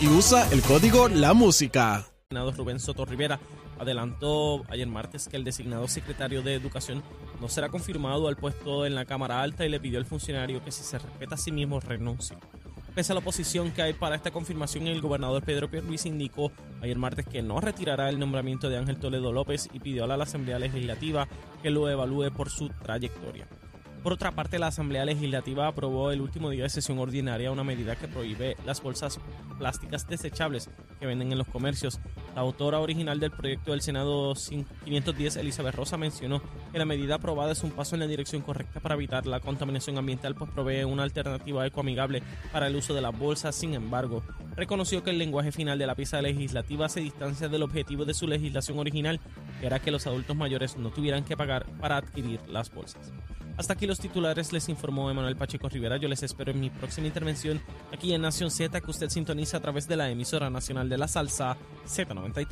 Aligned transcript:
Y 0.00 0.06
usa 0.06 0.46
el 0.52 0.60
código 0.62 1.08
La 1.08 1.32
Música. 1.32 2.06
Rubén 2.30 2.78
Soto 2.78 3.04
Rivera 3.06 3.40
adelantó 3.78 4.62
ayer 4.68 4.86
martes 4.86 5.26
que 5.26 5.36
el 5.36 5.42
designado 5.42 5.88
secretario 5.88 6.42
de 6.42 6.54
Educación 6.54 7.02
no 7.40 7.48
será 7.48 7.70
confirmado 7.70 8.28
al 8.28 8.36
puesto 8.36 8.84
en 8.86 8.94
la 8.94 9.04
Cámara 9.04 9.40
Alta 9.40 9.64
y 9.64 9.70
le 9.70 9.80
pidió 9.80 9.98
al 9.98 10.04
funcionario 10.04 10.62
que 10.62 10.70
si 10.70 10.84
se 10.84 10.98
respeta 10.98 11.34
a 11.34 11.38
sí 11.38 11.50
mismo 11.50 11.80
renuncie. 11.80 12.36
Pese 12.94 13.12
a 13.12 13.14
la 13.14 13.20
oposición 13.20 13.72
que 13.72 13.82
hay 13.82 13.94
para 13.94 14.14
esta 14.14 14.30
confirmación, 14.30 14.86
el 14.86 15.00
gobernador 15.00 15.42
Pedro 15.42 15.70
Pierluisi 15.70 16.08
indicó 16.08 16.52
ayer 16.82 16.98
martes 16.98 17.26
que 17.26 17.42
no 17.42 17.58
retirará 17.60 18.10
el 18.10 18.20
nombramiento 18.20 18.68
de 18.68 18.76
Ángel 18.76 18.98
Toledo 18.98 19.32
López 19.32 19.70
y 19.72 19.80
pidió 19.80 20.04
a 20.04 20.06
la 20.06 20.22
Asamblea 20.22 20.58
Legislativa 20.58 21.26
que 21.62 21.70
lo 21.70 21.88
evalúe 21.88 22.30
por 22.30 22.50
su 22.50 22.68
trayectoria. 22.68 23.48
Por 24.04 24.12
otra 24.12 24.32
parte, 24.32 24.58
la 24.58 24.66
Asamblea 24.66 25.06
Legislativa 25.06 25.66
aprobó 25.66 26.10
el 26.10 26.20
último 26.20 26.50
día 26.50 26.64
de 26.64 26.68
sesión 26.68 26.98
ordinaria 26.98 27.50
una 27.50 27.64
medida 27.64 27.96
que 27.96 28.06
prohíbe 28.06 28.54
las 28.66 28.82
bolsas 28.82 29.18
plásticas 29.58 30.06
desechables 30.06 30.68
que 31.00 31.06
venden 31.06 31.32
en 31.32 31.38
los 31.38 31.48
comercios. 31.48 31.98
La 32.34 32.42
autora 32.42 32.80
original 32.80 33.18
del 33.18 33.30
proyecto 33.30 33.70
del 33.70 33.80
Senado 33.80 34.34
510, 34.34 35.36
Elizabeth 35.36 35.74
Rosa, 35.74 35.96
mencionó 35.96 36.42
que 36.70 36.78
la 36.78 36.84
medida 36.84 37.14
aprobada 37.14 37.52
es 37.52 37.62
un 37.62 37.70
paso 37.70 37.96
en 37.96 38.00
la 38.00 38.06
dirección 38.06 38.42
correcta 38.42 38.78
para 38.78 38.94
evitar 38.94 39.24
la 39.24 39.40
contaminación 39.40 39.96
ambiental, 39.96 40.34
pues 40.34 40.50
provee 40.50 40.84
una 40.84 41.04
alternativa 41.04 41.66
ecoamigable 41.66 42.22
para 42.52 42.66
el 42.66 42.76
uso 42.76 42.92
de 42.92 43.00
las 43.00 43.18
bolsas. 43.18 43.56
Sin 43.56 43.72
embargo, 43.72 44.22
reconoció 44.54 45.02
que 45.02 45.12
el 45.12 45.18
lenguaje 45.18 45.50
final 45.50 45.78
de 45.78 45.86
la 45.86 45.94
pieza 45.94 46.20
legislativa 46.20 46.90
se 46.90 47.00
distancia 47.00 47.48
del 47.48 47.62
objetivo 47.62 48.04
de 48.04 48.12
su 48.12 48.28
legislación 48.28 48.78
original, 48.78 49.18
que 49.60 49.66
era 49.66 49.78
que 49.78 49.90
los 49.90 50.06
adultos 50.06 50.36
mayores 50.36 50.76
no 50.76 50.90
tuvieran 50.90 51.24
que 51.24 51.38
pagar 51.38 51.64
para 51.80 51.96
adquirir 51.96 52.38
las 52.48 52.70
bolsas. 52.70 53.14
Hasta 53.56 53.74
aquí 53.74 53.86
los 53.86 53.93
titulares, 53.98 54.52
les 54.52 54.68
informó 54.68 55.10
Emanuel 55.10 55.36
Pacheco 55.36 55.68
Rivera. 55.68 55.96
Yo 55.96 56.08
les 56.08 56.22
espero 56.22 56.50
en 56.50 56.60
mi 56.60 56.70
próxima 56.70 57.06
intervención 57.06 57.60
aquí 57.92 58.12
en 58.14 58.22
Nación 58.22 58.50
Z, 58.50 58.80
que 58.80 58.90
usted 58.90 59.08
sintoniza 59.08 59.58
a 59.58 59.60
través 59.60 59.88
de 59.88 59.96
la 59.96 60.10
emisora 60.10 60.50
nacional 60.50 60.88
de 60.88 60.98
la 60.98 61.08
salsa 61.08 61.56
Z93. 61.86 62.46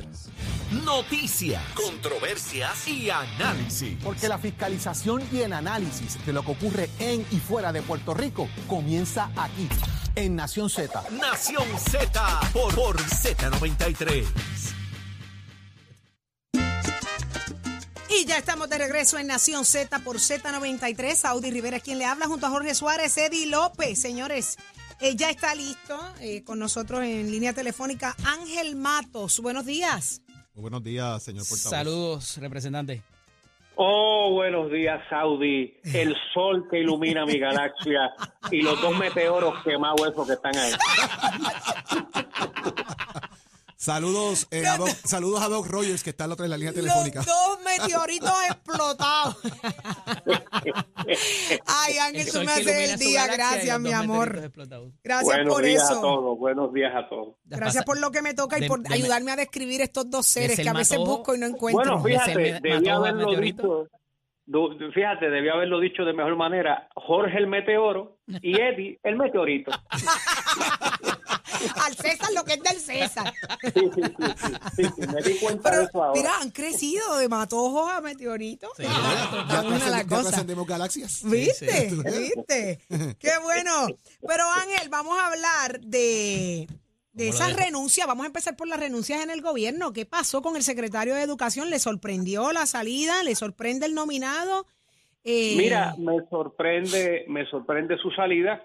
Noticias, 0.83 1.63
controversias 1.73 2.87
y 2.87 3.09
análisis. 3.09 3.97
Porque 4.03 4.27
la 4.27 4.37
fiscalización 4.37 5.21
y 5.31 5.39
el 5.39 5.53
análisis 5.53 6.23
de 6.25 6.33
lo 6.33 6.43
que 6.43 6.51
ocurre 6.51 6.89
en 6.99 7.25
y 7.31 7.37
fuera 7.37 7.71
de 7.71 7.81
Puerto 7.81 8.13
Rico 8.13 8.47
comienza 8.67 9.31
aquí, 9.35 9.67
en 10.15 10.35
Nación 10.35 10.69
Z. 10.69 11.03
Nación 11.11 11.65
Z 11.77 12.39
por, 12.53 12.73
por 12.75 12.97
Z93. 12.97 14.52
Y 18.23 18.25
ya 18.25 18.37
estamos 18.37 18.69
de 18.69 18.77
regreso 18.77 19.19
en 19.19 19.27
Nación 19.27 19.65
Z 19.65 19.99
por 19.99 20.15
Z93. 20.15 21.25
Audi 21.25 21.51
Rivera 21.51 21.75
es 21.75 21.83
quien 21.83 21.97
le 21.97 22.05
habla 22.05 22.25
junto 22.25 22.45
a 22.45 22.49
Jorge 22.49 22.73
Suárez, 22.73 23.17
Eddie 23.17 23.47
López. 23.47 23.99
Señores, 23.99 24.57
eh, 25.01 25.17
ya 25.17 25.29
está 25.29 25.53
listo 25.53 25.99
eh, 26.21 26.41
con 26.45 26.57
nosotros 26.57 27.03
en 27.03 27.29
línea 27.29 27.51
telefónica 27.51 28.15
Ángel 28.23 28.77
Matos. 28.77 29.41
Buenos 29.41 29.65
días. 29.65 30.21
Muy 30.53 30.61
buenos 30.61 30.81
días, 30.85 31.21
señor 31.21 31.45
portavoz. 31.45 31.69
Saludos, 31.69 32.37
representante. 32.37 33.03
Oh, 33.75 34.29
buenos 34.31 34.71
días, 34.71 35.01
Saudi. 35.09 35.75
El 35.83 36.15
sol 36.33 36.65
que 36.71 36.79
ilumina 36.79 37.25
mi 37.25 37.37
galaxia 37.37 38.09
y 38.51 38.61
los 38.61 38.81
dos 38.81 38.97
meteoros 38.97 39.61
quemados 39.65 40.07
esos 40.07 40.25
que 40.25 40.33
están 40.33 40.55
ahí. 40.55 40.71
Saludos, 43.83 44.47
eh, 44.49 44.65
a 44.65 44.77
Doc, 44.77 44.87
saludos 44.87 45.41
a 45.41 45.49
Doc 45.49 45.67
Rogers, 45.67 46.03
que 46.05 46.11
está 46.11 46.23
al 46.23 46.31
otro 46.31 46.43
de 46.43 46.49
la 46.49 46.55
línea 46.55 46.71
telefónica. 46.71 47.19
Los 47.19 47.25
dos 47.25 47.59
meteoritos 47.65 48.31
explotados. 48.49 49.37
Ay, 51.67 51.97
Ángel, 51.97 52.21
El 52.27 52.31
tú 52.31 52.39
me 52.45 52.51
haces 52.53 52.91
el 52.91 52.97
día. 52.97 53.27
Gracias, 53.27 53.77
mi 53.81 53.91
amor. 53.91 54.51
Gracias 55.03 55.23
buenos 55.25 55.53
por 55.53 55.63
días 55.65 55.83
a 55.83 55.91
eso. 55.91 56.01
todos, 56.01 56.39
buenos 56.39 56.73
días 56.73 56.93
a 56.95 57.09
todos. 57.09 57.35
Gracias 57.43 57.83
por 57.83 57.99
lo 57.99 58.09
que 58.11 58.21
me 58.21 58.33
toca 58.33 58.57
y 58.57 58.61
De- 58.61 58.67
por 58.69 58.79
de- 58.83 58.93
ayudarme 58.93 59.33
a 59.33 59.35
describir 59.35 59.81
estos 59.81 60.09
dos 60.09 60.25
seres 60.27 60.55
ser 60.55 60.63
que 60.63 60.69
a 60.69 60.73
veces 60.73 60.97
busco 60.99 61.35
y 61.35 61.39
no 61.39 61.45
encuentro. 61.47 61.99
Bueno, 61.99 62.21
fíjate, 62.23 62.59
debía 62.61 62.95
haberlo 62.95 63.35
dicho, 63.37 63.89
fíjate, 64.93 65.29
debía 65.29 65.51
haberlo 65.55 65.81
dicho 65.81 66.03
de 66.05 66.13
mejor 66.13 66.37
manera. 66.37 66.87
Jorge 66.95 67.37
el 67.37 67.47
meteoro 67.47 68.15
y 68.41 68.55
Eddie 68.61 68.97
el 69.03 69.17
meteorito. 69.17 69.71
Al 71.83 71.95
César 71.95 72.29
lo 72.33 72.43
que 72.43 72.53
es 72.53 72.63
del 72.63 72.79
César. 72.79 73.33
Sí, 73.61 73.71
sí, 73.75 73.89
sí, 73.93 74.01
sí, 74.17 74.53
sí, 74.75 74.83
sí, 74.95 75.07
me 75.07 75.21
di 75.21 75.35
cuenta 75.39 75.69
de 75.69 75.75
Pero 75.77 75.81
eso 75.89 76.03
ahora. 76.03 76.19
mira, 76.19 76.37
han 76.41 76.51
crecido 76.51 77.17
de 77.17 77.29
matojos 77.29 77.91
a 77.91 78.01
meteoritos. 78.01 78.71
Sí, 78.77 78.83
Ah, 78.87 79.45
ya, 79.49 79.77
Ya 79.77 79.89
la 79.89 80.01
ya 80.01 80.07
cosa. 80.07 80.21
trascendemos 80.29 80.67
galaxias. 80.67 81.21
¿Viste? 81.23 81.89
¿Viste? 81.91 82.79
Qué 83.19 83.31
bueno. 83.41 83.87
Pero 84.27 84.43
Ángel, 84.51 84.89
vamos 84.89 85.17
a 85.17 85.27
hablar 85.27 85.79
de, 85.81 86.67
de 87.13 87.27
¿Cómo 87.29 87.39
lo 87.39 87.45
esas 87.47 87.55
renuncias. 87.55 88.07
Vamos 88.07 88.23
a 88.23 88.27
empezar 88.27 88.55
por 88.55 88.67
las 88.67 88.79
renuncias 88.79 89.21
en 89.21 89.29
el 89.29 89.41
gobierno. 89.41 89.93
¿Qué 89.93 90.05
pasó 90.05 90.41
con 90.41 90.55
el 90.55 90.63
secretario 90.63 91.15
de 91.15 91.21
Educación? 91.23 91.69
¿Le 91.69 91.79
sorprendió 91.79 92.51
la 92.51 92.65
salida? 92.65 93.23
¿Le 93.23 93.35
sorprende 93.35 93.85
el 93.85 93.93
nominado? 93.93 94.65
Eh, 95.25 95.55
Mira, 95.57 95.95
me 95.97 96.17
sorprende, 96.29 97.25
me 97.29 97.45
sorprende 97.49 97.97
su 97.97 98.11
salida 98.11 98.61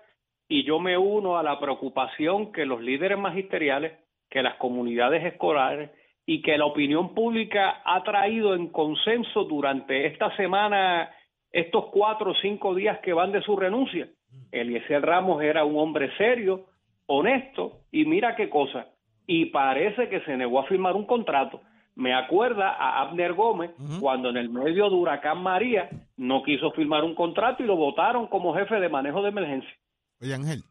y 0.49 0.65
yo 0.65 0.81
me 0.81 0.97
uno 0.97 1.39
a 1.39 1.43
la 1.43 1.61
preocupación 1.61 2.53
que 2.53 2.65
los 2.65 2.81
líderes 2.81 3.19
magisteriales, 3.19 3.93
que 4.31 4.43
las 4.43 4.57
comunidades 4.57 5.25
escolares 5.25 5.91
y 6.25 6.43
que 6.43 6.57
la 6.57 6.65
opinión 6.65 7.15
pública 7.15 7.83
ha 7.85 8.03
traído 8.03 8.55
en 8.55 8.69
consenso 8.69 9.45
durante 9.45 10.07
esta 10.07 10.35
semana, 10.37 11.11
estos 11.53 11.87
cuatro 11.87 12.31
o 12.31 12.35
cinco 12.35 12.75
días 12.75 12.99
que 13.01 13.13
van 13.13 13.33
de 13.33 13.43
su 13.43 13.57
renuncia. 13.57 14.09
Eliezer 14.51 15.03
Ramos 15.03 15.43
era 15.43 15.65
un 15.65 15.79
hombre 15.79 16.11
serio, 16.17 16.67
honesto 17.07 17.81
y 17.93 18.07
mira 18.07 18.35
qué 18.35 18.49
cosa. 18.49 18.87
Y 19.27 19.47
parece 19.47 20.09
que 20.09 20.21
se 20.21 20.37
negó 20.37 20.61
a 20.61 20.67
firmar 20.67 20.97
un 20.97 21.05
contrato. 21.05 21.61
Me 21.95 22.15
acuerda 22.15 22.71
a 22.71 23.03
Abner 23.03 23.35
Gómez 23.35 23.73
cuando 24.01 24.31
en 24.31 24.37
el 24.37 24.49
medio 24.49 24.89
de 24.89 24.97
Huracán 24.97 25.43
María 25.43 25.91
no 26.17 26.43
quiso 26.43 26.71
firmar 26.71 27.05
un 27.05 27.15
contrato 27.15 27.63
y 27.63 27.67
lo 27.67 27.77
votaron 27.77 28.29
como 28.29 28.55
jefe 28.55 28.81
de 28.81 28.89
manejo 28.89 29.21
de 29.23 29.31
emergencia. 29.31 29.75
Oye, 30.21 30.35
Ángel, 30.35 30.65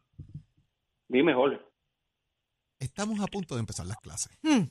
Dime, 1.08 1.34
Jorge. 1.34 1.58
estamos 2.78 3.20
a 3.20 3.26
punto 3.26 3.54
de 3.54 3.60
empezar 3.60 3.86
las 3.86 3.96
clases. 3.98 4.36
hmm, 4.42 4.64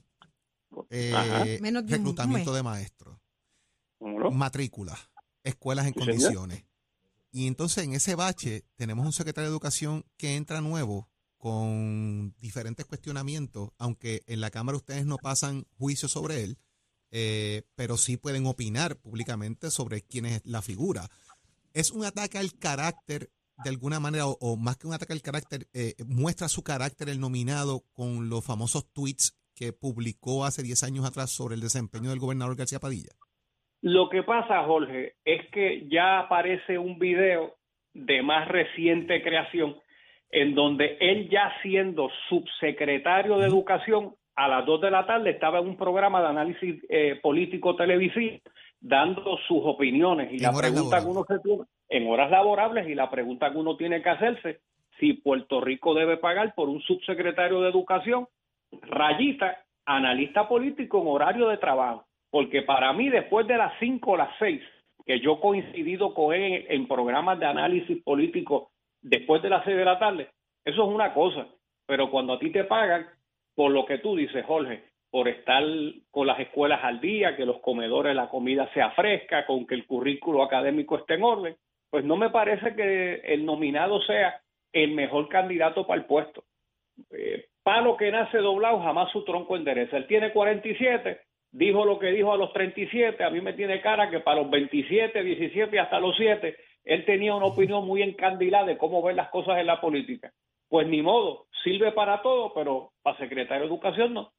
Eh. 0.90 1.57
Menos 1.62 1.86
de 1.86 1.98
reclutamiento 1.98 2.54
de 2.54 2.62
maestros, 2.63 3.18
matrículas, 4.31 5.00
escuelas 5.44 5.88
en 5.88 5.94
señor. 5.94 6.07
condiciones. 6.10 6.66
Y 7.31 7.48
entonces 7.48 7.84
en 7.84 7.94
ese 7.94 8.16
bache 8.16 8.66
tenemos 8.75 9.06
un 9.06 9.13
secretario 9.13 9.50
de 9.50 9.54
Educación 9.54 10.06
que 10.18 10.36
entra 10.36 10.62
nuevo 10.62 11.10
con 11.38 12.36
diferentes 12.40 12.86
cuestionamientos, 12.86 13.69
aunque 13.78 14.24
en 14.28 14.42
la 14.42 14.50
Cámara 14.50 14.78
ustedes 14.78 15.06
no 15.06 15.18
pasan 15.18 15.66
juicio 15.78 16.07
sobre 16.07 16.44
él, 16.44 16.57
eh, 17.12 17.63
pero 17.75 17.98
sí 17.98 18.18
pueden 18.18 18.46
opinar 18.48 18.98
públicamente 18.98 19.69
sobre 19.72 20.01
quién 20.01 20.25
es 20.25 20.42
la 20.46 20.62
figura. 20.62 21.10
¿Es 21.74 21.92
un 21.92 22.06
ataque 22.06 22.38
al 22.38 22.54
carácter 22.57 23.31
de 23.63 23.69
alguna 23.69 24.00
manera, 24.00 24.27
o, 24.27 24.38
o 24.39 24.57
más 24.57 24.77
que 24.77 24.88
un 24.88 24.94
ataque 24.94 25.13
al 25.13 25.21
carácter, 25.21 25.68
eh, 25.74 25.94
muestra 26.07 26.48
su 26.48 26.63
carácter 26.63 27.09
el 27.09 27.19
nominado 27.19 27.81
con 27.94 28.30
los 28.30 28.45
famosos 28.45 28.92
tweets 28.94 29.38
que 29.56 29.74
publicó 29.74 30.45
hace 30.45 30.62
10 30.62 30.83
años 30.83 31.06
atrás 31.06 31.31
sobre 31.31 31.56
el 31.56 31.62
desempeño 31.62 32.09
del 32.09 32.19
gobernador 32.19 32.56
García 32.56 32.80
Padilla? 32.80 33.12
Lo 33.81 34.09
que 34.09 34.24
pasa, 34.24 34.63
Jorge, 34.63 35.15
es 35.25 35.50
que 35.51 35.88
ya 35.89 36.19
aparece 36.19 36.77
un 36.77 37.00
video 37.00 37.56
de 37.94 38.21
más 38.21 38.48
reciente 38.48 39.24
creación 39.24 39.75
en 40.30 40.56
donde 40.56 40.98
él 41.00 41.30
ya 41.30 41.53
siendo 41.62 42.10
subsecretario 42.30 43.38
de 43.38 43.48
Educación, 43.48 44.15
a 44.36 44.48
las 44.48 44.65
2 44.65 44.81
de 44.81 44.92
la 44.92 45.06
tarde 45.07 45.31
estaba 45.31 45.60
en 45.60 45.68
un 45.68 45.77
programa 45.77 46.21
de 46.21 46.27
análisis 46.27 46.83
eh, 46.89 47.19
político 47.24 47.75
televisivo 47.75 48.38
dando 48.79 49.38
sus 49.47 49.62
opiniones 49.63 50.31
y 50.31 50.39
la 50.39 50.51
pregunta 50.51 51.00
que 51.00 51.06
uno 51.06 51.25
se 51.27 51.39
tiene, 51.39 51.63
en 51.89 52.07
horas 52.07 52.29
laborables 52.29 52.88
y 52.88 52.95
la 52.95 53.09
pregunta 53.09 53.51
que 53.51 53.57
uno 53.57 53.75
tiene 53.75 54.01
que 54.01 54.09
hacerse 54.09 54.59
si 55.00 55.13
Puerto 55.13 55.62
Rico 55.62 55.94
debe 55.94 56.18
pagar 56.18 56.53
por 56.56 56.69
un 56.69 56.81
subsecretario 56.81 57.62
de 57.62 57.69
Educación, 57.69 58.27
rayita, 58.81 59.63
analista 59.85 60.47
político 60.47 61.01
en 61.01 61.07
horario 61.07 61.47
de 61.47 61.57
trabajo, 61.57 62.06
porque 62.29 62.62
para 62.62 62.94
mí 62.94 63.09
después 63.09 63.47
de 63.47 63.57
las 63.57 63.74
5 63.79 64.12
o 64.12 64.18
las 64.18 64.31
6 64.39 64.62
que 65.06 65.19
yo 65.21 65.33
he 65.33 65.39
coincidido 65.39 66.13
con 66.13 66.33
él 66.33 66.65
en, 66.68 66.81
en 66.81 66.88
programas 66.88 67.39
de 67.39 67.45
análisis 67.45 68.03
político 68.03 68.71
después 69.01 69.41
de 69.41 69.50
las 69.50 69.63
6 69.63 69.77
de 69.77 69.85
la 69.85 70.00
tarde, 70.00 70.29
eso 70.65 70.83
es 70.83 70.94
una 70.94 71.13
cosa, 71.13 71.47
pero 71.85 72.12
cuando 72.12 72.33
a 72.33 72.39
ti 72.39 72.51
te 72.51 72.65
pagan 72.65 73.07
por 73.56 73.71
lo 73.71 73.85
que 73.85 74.00
tú 74.00 74.15
dices, 74.15 74.45
Jorge, 74.45 74.83
por 75.18 75.30
estar 75.30 75.64
con 76.12 76.28
las 76.28 76.40
escuelas 76.40 76.80
al 76.84 77.02
día, 77.02 77.36
que 77.36 77.44
los 77.44 77.60
comedores, 77.60 78.16
la 78.16 78.30
comida 78.30 78.72
sea 78.72 78.92
fresca, 78.92 79.48
con 79.48 79.66
que 79.66 79.74
el 79.74 79.88
currículo 79.88 80.44
académico 80.44 80.96
esté 80.96 81.16
en 81.16 81.24
orden, 81.24 81.56
pues 81.90 82.06
no 82.06 82.18
me 82.18 82.30
parece 82.30 82.75
que 82.75 83.16
el 83.25 83.44
nominado 83.44 84.00
sea 84.04 84.40
el 84.72 84.92
mejor 84.92 85.28
candidato 85.28 85.88
para 85.88 86.02
el 86.02 86.06
puesto. 86.06 86.44
Eh, 87.10 87.46
palo 87.64 87.98
que 87.98 88.12
nace 88.12 88.38
doblado, 88.38 88.80
jamás 88.80 89.12
su 89.12 89.24
tronco 89.24 89.56
endereza. 89.56 89.98
Él 89.98 90.06
tiene 90.06 90.31
47, 90.31 91.20
dijo 91.52 91.84
lo 91.84 91.98
que 91.98 92.12
dijo 92.12 92.31
a 92.31 92.38
los 92.38 92.54
37, 92.54 93.24
a 93.24 93.31
mí 93.31 93.42
me 93.42 93.54
tiene 93.54 93.81
cara 93.81 94.12
que 94.12 94.20
para 94.20 94.44
los 94.44 94.52
27, 94.52 95.24
17 95.24 95.75
y 95.75 95.80
hasta 95.80 96.00
los 96.00 96.16
7, 96.16 96.56
él 96.84 97.06
tenía 97.06 97.34
una 97.34 97.48
opinión 97.48 97.88
muy 97.88 98.04
encandilada 98.04 98.68
de 98.68 98.78
cómo 98.78 99.02
ver 99.02 99.16
las 99.16 99.30
cosas 99.30 99.58
en 99.58 99.66
la 99.66 99.81
política. 99.81 100.31
Pues 100.70 100.86
ni 100.88 101.02
modo, 101.02 101.48
sirve 101.63 101.92
para 101.92 102.22
todo, 102.22 102.54
pero 102.54 102.92
para 103.02 103.18
secretario 103.18 103.63
de 103.63 103.70
Educación 103.70 104.13
no. 104.13 104.31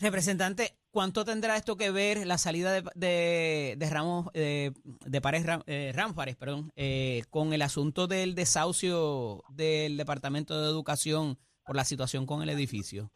Representante, 0.00 0.70
¿cuánto 0.90 1.24
tendrá 1.24 1.56
esto 1.56 1.76
que 1.76 1.90
ver 1.90 2.26
la 2.26 2.36
salida 2.36 2.72
de, 2.72 2.82
de, 2.94 3.76
de 3.78 3.90
Ramos, 3.90 4.28
eh, 4.34 4.72
de 5.06 5.20
Ram- 5.20 5.62
eh, 5.66 5.92
Ramfares, 5.94 6.36
perdón, 6.36 6.72
eh, 6.74 7.22
con 7.30 7.52
el 7.52 7.62
asunto 7.62 8.06
del 8.06 8.34
desahucio 8.34 9.42
del 9.50 9.96
Departamento 9.96 10.60
de 10.60 10.68
Educación 10.68 11.36
por 11.64 11.76
la 11.76 11.84
situación 11.84 12.26
con 12.26 12.42
el 12.42 12.48
edificio? 12.50 13.10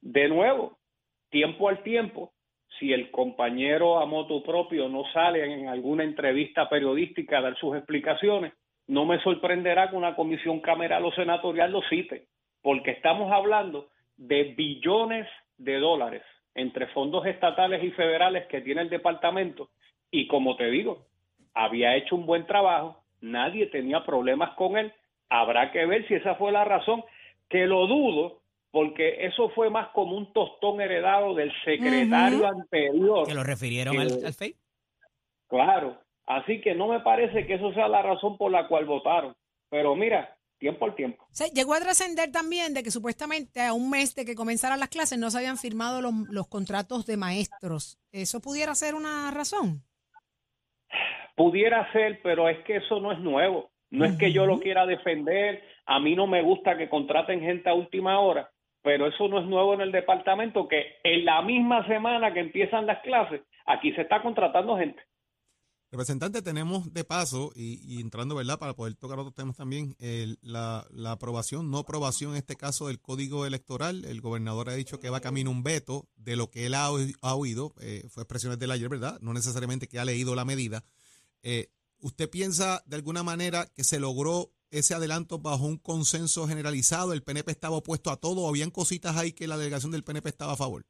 De 0.00 0.28
nuevo, 0.28 0.78
tiempo 1.30 1.68
al 1.68 1.82
tiempo, 1.82 2.32
si 2.78 2.92
el 2.92 3.10
compañero 3.10 3.98
a 4.00 4.06
moto 4.06 4.42
propio 4.42 4.88
no 4.88 5.02
sale 5.12 5.44
en 5.44 5.68
alguna 5.68 6.04
entrevista 6.04 6.70
periodística 6.70 7.38
a 7.38 7.42
dar 7.42 7.58
sus 7.58 7.76
explicaciones, 7.76 8.54
no 8.86 9.04
me 9.04 9.20
sorprenderá 9.22 9.90
que 9.90 9.96
una 9.96 10.16
comisión 10.16 10.60
cameral 10.60 11.04
o 11.04 11.12
senatorial 11.12 11.70
lo 11.70 11.82
cite, 11.90 12.28
porque 12.62 12.92
estamos 12.92 13.30
hablando 13.30 13.90
de 14.16 14.54
billones 14.56 15.26
de 15.58 15.78
dólares 15.78 16.22
entre 16.54 16.86
fondos 16.88 17.26
estatales 17.26 17.84
y 17.84 17.90
federales 17.92 18.46
que 18.46 18.60
tiene 18.62 18.82
el 18.82 18.88
departamento 18.90 19.70
y 20.10 20.26
como 20.26 20.56
te 20.56 20.70
digo, 20.70 21.06
había 21.54 21.94
hecho 21.96 22.16
un 22.16 22.24
buen 22.26 22.46
trabajo, 22.46 23.02
nadie 23.20 23.66
tenía 23.66 24.04
problemas 24.04 24.50
con 24.56 24.76
él, 24.78 24.92
habrá 25.28 25.70
que 25.70 25.84
ver 25.86 26.06
si 26.08 26.14
esa 26.14 26.34
fue 26.36 26.50
la 26.50 26.64
razón, 26.64 27.04
que 27.48 27.66
lo 27.66 27.86
dudo, 27.86 28.40
porque 28.70 29.26
eso 29.26 29.50
fue 29.50 29.68
más 29.70 29.88
como 29.88 30.16
un 30.16 30.32
tostón 30.32 30.80
heredado 30.80 31.34
del 31.34 31.52
secretario 31.64 32.46
anterior. 32.46 33.26
Que 33.26 33.34
lo 33.34 33.44
refirieron 33.44 33.94
Que- 33.94 34.00
al, 34.02 34.24
al 34.24 34.34
FEI. 34.34 34.54
Claro, 35.48 35.98
así 36.26 36.60
que 36.60 36.74
no 36.74 36.88
me 36.88 37.00
parece 37.00 37.46
que 37.46 37.54
eso 37.54 37.72
sea 37.72 37.88
la 37.88 38.02
razón 38.02 38.36
por 38.36 38.50
la 38.50 38.66
cual 38.68 38.84
votaron. 38.84 39.34
Pero 39.70 39.94
mira, 39.94 40.36
tiempo 40.58 40.84
al 40.84 40.94
tiempo. 40.94 41.26
Llegó 41.54 41.74
a 41.74 41.80
trascender 41.80 42.30
también 42.30 42.74
de 42.74 42.82
que 42.82 42.90
supuestamente 42.90 43.60
a 43.60 43.72
un 43.72 43.90
mes 43.90 44.14
de 44.14 44.24
que 44.24 44.34
comenzaran 44.34 44.80
las 44.80 44.88
clases 44.88 45.18
no 45.18 45.30
se 45.30 45.38
habían 45.38 45.56
firmado 45.56 46.02
los, 46.02 46.12
los 46.30 46.48
contratos 46.48 47.06
de 47.06 47.16
maestros. 47.16 47.98
¿Eso 48.12 48.40
pudiera 48.40 48.74
ser 48.74 48.94
una 48.94 49.30
razón? 49.30 49.82
Pudiera 51.36 51.90
ser, 51.92 52.20
pero 52.22 52.48
es 52.48 52.58
que 52.64 52.76
eso 52.76 53.00
no 53.00 53.12
es 53.12 53.20
nuevo. 53.20 53.70
No 53.90 54.04
es 54.04 54.18
que 54.18 54.32
yo 54.32 54.44
lo 54.44 54.60
quiera 54.60 54.84
defender, 54.84 55.62
a 55.86 55.98
mí 55.98 56.14
no 56.14 56.26
me 56.26 56.42
gusta 56.42 56.76
que 56.76 56.90
contraten 56.90 57.40
gente 57.40 57.70
a 57.70 57.74
última 57.74 58.20
hora, 58.20 58.50
pero 58.82 59.06
eso 59.06 59.28
no 59.28 59.40
es 59.40 59.46
nuevo 59.46 59.72
en 59.72 59.80
el 59.80 59.92
departamento, 59.92 60.68
que 60.68 60.96
en 61.02 61.24
la 61.24 61.40
misma 61.40 61.86
semana 61.86 62.34
que 62.34 62.40
empiezan 62.40 62.84
las 62.84 63.00
clases, 63.00 63.40
aquí 63.64 63.92
se 63.92 64.02
está 64.02 64.20
contratando 64.20 64.76
gente. 64.76 65.00
Representante, 65.90 66.42
tenemos 66.42 66.92
de 66.92 67.02
paso, 67.02 67.50
y, 67.54 67.98
entrando, 68.00 68.34
¿verdad?, 68.34 68.58
para 68.58 68.76
poder 68.76 68.94
tocar 68.94 69.18
otros 69.18 69.34
temas 69.34 69.56
también, 69.56 69.96
la, 70.42 70.86
la 70.90 71.12
aprobación, 71.12 71.70
no 71.70 71.78
aprobación 71.78 72.32
en 72.32 72.36
este 72.36 72.56
caso 72.56 72.88
del 72.88 73.00
código 73.00 73.46
electoral. 73.46 74.04
El 74.04 74.20
gobernador 74.20 74.68
ha 74.68 74.74
dicho 74.74 75.00
que 75.00 75.08
va 75.08 75.20
camino 75.20 75.50
un 75.50 75.62
veto 75.62 76.06
de 76.16 76.36
lo 76.36 76.50
que 76.50 76.66
él 76.66 76.74
ha 76.74 76.90
oído, 76.90 77.74
eh, 77.80 78.06
fue 78.10 78.22
expresiones 78.22 78.58
del 78.58 78.70
ayer, 78.70 78.90
¿verdad? 78.90 79.18
No 79.22 79.32
necesariamente 79.32 79.88
que 79.88 79.98
ha 79.98 80.04
leído 80.04 80.34
la 80.34 80.44
medida. 80.44 80.84
Eh, 81.42 81.70
¿Usted 82.00 82.28
piensa 82.28 82.82
de 82.86 82.96
alguna 82.96 83.22
manera 83.22 83.66
que 83.74 83.82
se 83.82 83.98
logró 83.98 84.52
ese 84.70 84.94
adelanto 84.94 85.38
bajo 85.38 85.64
un 85.64 85.78
consenso 85.78 86.46
generalizado? 86.46 87.14
¿El 87.14 87.22
PNP 87.22 87.50
estaba 87.50 87.76
opuesto 87.76 88.10
a 88.10 88.18
todo 88.18 88.42
o 88.42 88.48
habían 88.48 88.70
cositas 88.70 89.16
ahí 89.16 89.32
que 89.32 89.48
la 89.48 89.56
delegación 89.56 89.90
del 89.90 90.04
PNP 90.04 90.28
estaba 90.28 90.52
a 90.52 90.56
favor? 90.56 90.84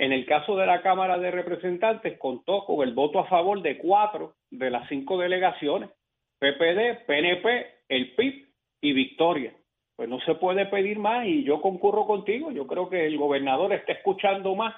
En 0.00 0.14
el 0.14 0.24
caso 0.24 0.56
de 0.56 0.64
la 0.64 0.80
Cámara 0.80 1.18
de 1.18 1.30
Representantes, 1.30 2.16
contó 2.18 2.64
con 2.64 2.88
el 2.88 2.94
voto 2.94 3.18
a 3.18 3.28
favor 3.28 3.60
de 3.60 3.76
cuatro 3.76 4.34
de 4.50 4.70
las 4.70 4.88
cinco 4.88 5.18
delegaciones, 5.18 5.90
PPD, 6.38 7.04
PNP, 7.06 7.66
el 7.86 8.14
PIB 8.14 8.48
y 8.80 8.92
Victoria. 8.94 9.54
Pues 9.96 10.08
no 10.08 10.18
se 10.20 10.36
puede 10.36 10.64
pedir 10.64 10.98
más 10.98 11.26
y 11.26 11.44
yo 11.44 11.60
concurro 11.60 12.06
contigo. 12.06 12.50
Yo 12.50 12.66
creo 12.66 12.88
que 12.88 13.04
el 13.04 13.18
gobernador 13.18 13.74
está 13.74 13.92
escuchando 13.92 14.54
más, 14.54 14.74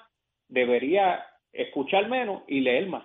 debería 0.48 1.24
escuchar 1.52 2.08
menos 2.08 2.42
y 2.48 2.58
leer 2.58 2.88
más. 2.88 3.04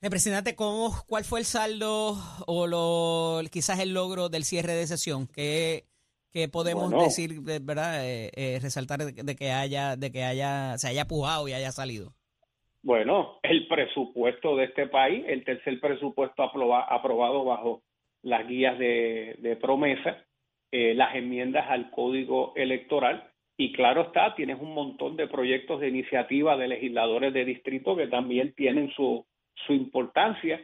Representante, 0.00 0.54
¿cómo, 0.54 0.92
¿cuál 1.08 1.24
fue 1.24 1.40
el 1.40 1.44
saldo 1.44 2.14
o 2.46 2.68
lo, 2.68 3.40
quizás 3.50 3.80
el 3.80 3.94
logro 3.94 4.28
del 4.28 4.44
cierre 4.44 4.74
de 4.74 4.86
sesión? 4.86 5.26
¿Qué, 5.26 5.86
podemos 6.46 6.90
Bueno. 6.90 7.02
decir, 7.02 7.40
de- 7.42 7.58
verdad, 7.58 8.06
eh, 8.06 8.30
eh, 8.36 8.58
resaltar 8.62 9.00
de, 9.00 9.12
de 9.24 9.34
que 9.34 9.50
haya, 9.50 9.96
de 9.96 10.12
que 10.12 10.22
haya, 10.22 10.78
se 10.78 10.86
haya 10.88 11.06
pujado 11.06 11.48
y 11.48 11.52
haya 11.54 11.72
salido? 11.72 12.12
Bueno, 12.82 13.40
el 13.42 13.66
presupuesto 13.66 14.54
de 14.56 14.66
este 14.66 14.86
país, 14.86 15.24
el 15.26 15.44
tercer 15.44 15.80
presupuesto 15.80 16.42
aproba- 16.44 16.86
aprobado 16.88 17.44
bajo 17.44 17.82
las 18.22 18.46
guías 18.46 18.78
de, 18.78 19.36
de 19.40 19.56
promesa, 19.56 20.24
eh, 20.70 20.94
las 20.94 21.14
enmiendas 21.16 21.66
al 21.68 21.90
código 21.90 22.52
electoral 22.54 23.32
y 23.56 23.72
claro 23.72 24.02
está, 24.02 24.34
tienes 24.36 24.60
un 24.60 24.72
montón 24.74 25.16
de 25.16 25.26
proyectos 25.26 25.80
de 25.80 25.88
iniciativa 25.88 26.56
de 26.56 26.68
legisladores 26.68 27.32
de 27.34 27.44
distrito 27.44 27.96
que 27.96 28.06
también 28.06 28.54
tienen 28.54 28.90
su, 28.94 29.26
su 29.66 29.72
importancia, 29.72 30.60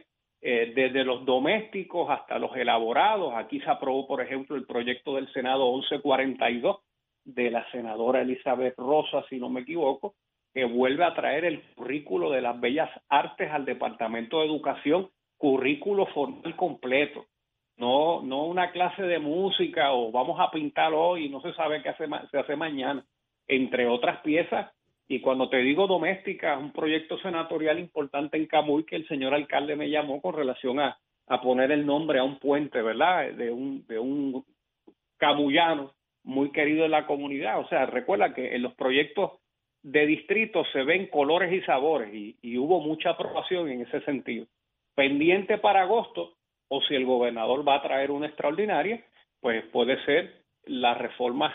eh, 0.47 0.73
desde 0.75 1.03
los 1.03 1.25
domésticos 1.25 2.07
hasta 2.07 2.37
los 2.37 2.55
elaborados. 2.55 3.33
Aquí 3.35 3.59
se 3.61 3.69
aprobó, 3.71 4.05
por 4.05 4.21
ejemplo, 4.21 4.55
el 4.55 4.67
proyecto 4.67 5.15
del 5.15 5.27
Senado 5.33 5.71
1142 5.73 6.77
de 7.23 7.49
la 7.49 7.67
senadora 7.71 8.21
Elizabeth 8.21 8.77
Rosa, 8.77 9.25
si 9.27 9.39
no 9.39 9.49
me 9.49 9.61
equivoco, 9.61 10.13
que 10.53 10.65
vuelve 10.65 11.03
a 11.03 11.15
traer 11.15 11.45
el 11.45 11.63
currículo 11.73 12.29
de 12.29 12.41
las 12.41 12.59
bellas 12.59 12.91
artes 13.09 13.49
al 13.49 13.65
Departamento 13.65 14.39
de 14.39 14.45
Educación, 14.45 15.09
currículo 15.35 16.05
formal 16.13 16.55
completo, 16.55 17.25
no 17.77 18.21
no 18.21 18.43
una 18.45 18.71
clase 18.71 19.01
de 19.01 19.17
música 19.17 19.93
o 19.93 20.11
vamos 20.11 20.39
a 20.39 20.51
pintar 20.51 20.93
hoy 20.93 21.25
y 21.25 21.29
no 21.29 21.41
se 21.41 21.53
sabe 21.53 21.81
qué 21.81 21.89
hace 21.89 22.05
se 22.29 22.37
hace 22.37 22.55
mañana, 22.55 23.03
entre 23.47 23.87
otras 23.87 24.21
piezas. 24.21 24.71
Y 25.07 25.21
cuando 25.21 25.49
te 25.49 25.57
digo 25.57 25.87
doméstica, 25.87 26.57
un 26.57 26.71
proyecto 26.71 27.17
senatorial 27.19 27.79
importante 27.79 28.37
en 28.37 28.47
Camuy 28.47 28.85
que 28.85 28.95
el 28.95 29.07
señor 29.07 29.33
alcalde 29.33 29.75
me 29.75 29.89
llamó 29.89 30.21
con 30.21 30.33
relación 30.33 30.79
a, 30.79 30.97
a 31.27 31.41
poner 31.41 31.71
el 31.71 31.85
nombre 31.85 32.19
a 32.19 32.23
un 32.23 32.39
puente, 32.39 32.81
¿verdad? 32.81 33.31
De 33.33 33.51
un, 33.51 33.85
de 33.87 33.99
un 33.99 34.43
camuyano 35.17 35.93
muy 36.23 36.51
querido 36.51 36.85
en 36.85 36.91
la 36.91 37.05
comunidad. 37.05 37.59
O 37.59 37.67
sea, 37.67 37.85
recuerda 37.85 38.33
que 38.33 38.55
en 38.55 38.63
los 38.63 38.73
proyectos 38.73 39.33
de 39.83 40.07
distrito 40.07 40.63
se 40.73 40.83
ven 40.83 41.07
colores 41.07 41.53
y 41.53 41.61
sabores 41.61 42.11
y, 42.13 42.37
y 42.41 42.57
hubo 42.57 42.81
mucha 42.81 43.11
aprobación 43.11 43.69
en 43.69 43.81
ese 43.81 44.01
sentido. 44.01 44.47
Pendiente 44.95 45.59
para 45.59 45.83
agosto, 45.83 46.33
o 46.67 46.81
si 46.81 46.95
el 46.95 47.05
gobernador 47.05 47.67
va 47.67 47.75
a 47.75 47.81
traer 47.83 48.09
una 48.09 48.27
extraordinaria, 48.27 49.05
pues 49.39 49.63
puede 49.65 50.03
ser 50.05 50.43
las 50.65 50.97
reformas 50.97 51.53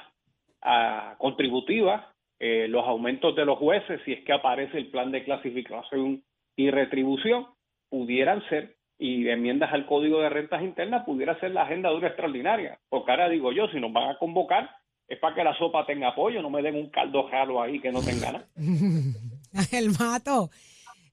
ah, 0.62 1.16
contributivas, 1.18 2.06
eh, 2.40 2.66
los 2.68 2.84
aumentos 2.86 3.36
de 3.36 3.44
los 3.44 3.58
jueces, 3.58 4.00
si 4.04 4.12
es 4.12 4.24
que 4.24 4.32
aparece 4.32 4.78
el 4.78 4.90
plan 4.90 5.12
de 5.12 5.22
clasificación 5.24 6.24
y 6.56 6.70
retribución, 6.70 7.46
pudieran 7.90 8.42
ser, 8.48 8.76
y 8.98 9.28
enmiendas 9.28 9.72
al 9.72 9.86
Código 9.86 10.20
de 10.20 10.30
Rentas 10.30 10.62
Internas, 10.62 11.04
pudiera 11.04 11.38
ser 11.38 11.52
la 11.52 11.62
agenda 11.62 11.90
de 11.90 11.96
una 11.96 12.08
extraordinaria. 12.08 12.78
Porque 12.88 13.10
ahora 13.10 13.28
digo 13.28 13.52
yo, 13.52 13.68
si 13.68 13.78
nos 13.78 13.92
van 13.92 14.10
a 14.10 14.18
convocar, 14.18 14.70
es 15.06 15.18
para 15.18 15.34
que 15.34 15.44
la 15.44 15.56
sopa 15.58 15.84
tenga 15.86 16.08
apoyo, 16.08 16.40
no 16.40 16.50
me 16.50 16.62
den 16.62 16.76
un 16.76 16.88
caldo 16.88 17.28
jalo 17.28 17.60
ahí 17.60 17.80
que 17.80 17.92
no 17.92 18.00
tenga 18.00 18.32
nada. 18.32 18.48
El 19.72 19.90
mato. 19.98 20.50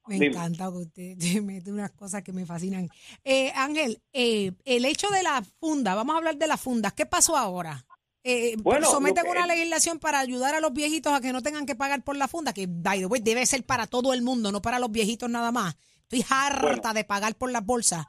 Me 0.08 0.16
Dime. 0.16 0.28
encanta 0.28 0.70
que 0.72 0.78
usted 0.78 1.18
te 1.34 1.42
mete 1.42 1.72
unas 1.72 1.92
cosas 1.92 2.24
que 2.24 2.32
me 2.32 2.46
fascinan. 2.46 2.88
Eh, 3.24 3.52
Ángel, 3.56 3.98
eh, 4.14 4.52
el 4.64 4.86
hecho 4.86 5.10
de 5.10 5.24
la 5.24 5.42
funda, 5.60 5.96
vamos 5.96 6.16
a 6.16 6.18
hablar 6.20 6.38
de 6.38 6.48
las 6.48 6.62
fundas. 6.62 6.94
¿Qué 6.94 7.06
pasó 7.06 7.36
ahora? 7.36 7.84
Eh, 8.30 8.56
Bueno, 8.62 8.86
someten 8.88 9.24
que- 9.24 9.30
una 9.32 9.48
legislación 9.48 10.00
para 10.00 10.20
ayudar 10.20 10.54
a 10.54 10.60
los 10.60 10.74
viejitos 10.74 11.14
a 11.14 11.22
que 11.22 11.32
no 11.32 11.42
tengan 11.42 11.66
que 11.66 11.76
pagar 11.76 12.04
por 12.04 12.18
la 12.18 12.28
funda, 12.28 12.52
que 12.54 12.68
by 12.70 13.00
the 13.00 13.06
way, 13.06 13.22
debe 13.22 13.46
ser 13.46 13.64
para 13.66 13.88
todo 13.88 14.14
el 14.14 14.22
mundo, 14.22 14.52
no 14.52 14.62
para 14.62 14.80
los 14.80 14.92
viejitos 14.92 15.30
nada 15.30 15.52
más. 15.52 15.78
Estoy 16.10 16.26
harta 16.30 16.94
de 16.94 17.04
pagar 17.06 17.36
por 17.36 17.52
las 17.52 17.66
bolsas. 17.66 18.06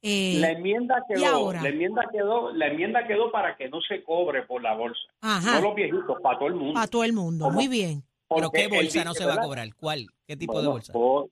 Eh, 0.00 0.36
La 0.40 0.52
enmienda 0.52 1.04
¿y 1.10 1.14
quedó, 1.14 1.26
ahora? 1.26 1.60
la 1.60 1.68
enmienda 1.70 2.02
quedó, 2.12 2.52
la 2.52 2.68
enmienda 2.68 3.06
quedó 3.06 3.30
para 3.32 3.56
que 3.56 3.68
no 3.68 3.80
se 3.82 4.02
cobre 4.04 4.42
por 4.44 4.62
la 4.62 4.74
bolsa. 4.74 5.00
Ajá. 5.20 5.56
No 5.60 5.68
los 5.68 5.74
viejitos, 5.74 6.16
para 6.22 6.38
todo 6.38 6.48
el 6.48 6.54
mundo. 6.54 6.74
para 6.74 6.86
todo 6.86 7.04
el 7.04 7.12
mundo. 7.12 7.44
¿Cómo? 7.46 7.54
Muy 7.56 7.68
bien. 7.68 8.04
¿Pero 8.28 8.50
qué 8.50 8.68
bolsa 8.68 9.04
no 9.04 9.12
se 9.14 9.24
va 9.24 9.32
a 9.32 9.34
¿verdad? 9.36 9.48
cobrar? 9.48 9.74
¿Cuál? 9.74 10.06
¿Qué 10.26 10.36
tipo 10.36 10.52
de 10.52 10.58
Bueno, 10.58 10.70
bolsa? 10.72 10.92
por- 10.92 11.28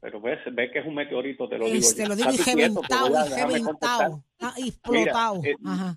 pero 0.00 0.20
ves, 0.20 0.38
ves 0.52 0.70
que 0.72 0.80
es 0.80 0.86
un 0.86 0.94
meteorito, 0.94 1.48
te 1.48 1.58
lo 1.58 1.66
digo. 1.66 1.86
Ya. 1.96 2.08
lo 2.08 2.16
digo 2.16 2.30
y 2.32 2.36
reventado, 2.38 4.24
y. 4.38 4.44
Ah, 4.44 4.54
y 4.56 4.68
explotado. 4.68 5.44
eh, 5.44 5.54
Ajá. 5.64 5.96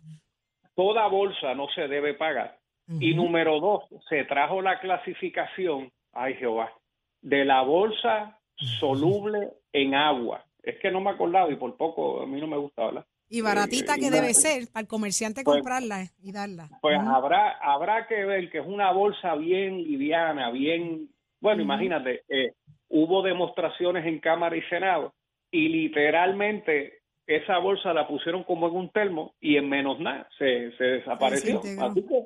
Toda 0.75 1.07
bolsa 1.07 1.53
no 1.53 1.67
se 1.69 1.87
debe 1.87 2.13
pagar. 2.13 2.57
Y 2.99 3.13
número 3.13 3.59
dos, 3.61 3.83
se 4.09 4.25
trajo 4.25 4.61
la 4.61 4.79
clasificación, 4.79 5.91
ay 6.11 6.33
Jehová, 6.33 6.73
de 7.21 7.45
la 7.45 7.61
bolsa 7.61 8.37
soluble 8.55 9.53
en 9.71 9.95
agua. 9.95 10.43
Es 10.61 10.77
que 10.79 10.91
no 10.91 10.99
me 10.99 11.11
acordaba 11.11 11.49
y 11.49 11.55
por 11.55 11.77
poco 11.77 12.21
a 12.21 12.27
mí 12.27 12.41
no 12.41 12.47
me 12.47 12.57
gusta 12.57 12.83
hablar. 12.83 13.05
Y 13.29 13.39
baratita 13.39 13.95
eh, 13.95 13.99
que 13.99 14.07
y 14.07 14.09
debe 14.09 14.33
ser 14.33 14.67
para 14.73 14.81
el 14.81 14.87
comerciante 14.87 15.43
Pues- 15.43 15.57
comprarla 15.57 16.03
y 16.21 16.33
darla. 16.33 16.69
Pues 16.81 16.99
habrá 16.99 17.51
habrá 17.61 18.07
que 18.07 18.25
ver 18.25 18.49
que 18.49 18.57
es 18.59 18.65
una 18.67 18.91
bolsa 18.91 19.35
bien 19.35 19.77
liviana, 19.81 20.51
bien... 20.51 21.09
Bueno, 21.39 21.61
imagínate, 21.61 22.23
eh, 22.27 22.53
hubo 22.89 23.21
demostraciones 23.21 24.05
en 24.05 24.19
Cámara 24.19 24.55
y 24.57 24.61
Senado 24.63 25.13
y 25.49 25.69
literalmente 25.69 27.00
esa 27.37 27.57
bolsa 27.59 27.93
la 27.93 28.07
pusieron 28.07 28.43
como 28.43 28.67
en 28.67 28.75
un 28.75 28.89
termo 28.89 29.33
y 29.39 29.57
en 29.57 29.69
menos 29.69 29.99
nada 29.99 30.27
se, 30.37 30.71
se 30.77 30.83
desapareció. 30.83 31.59
Así 31.79 32.03
que, 32.03 32.25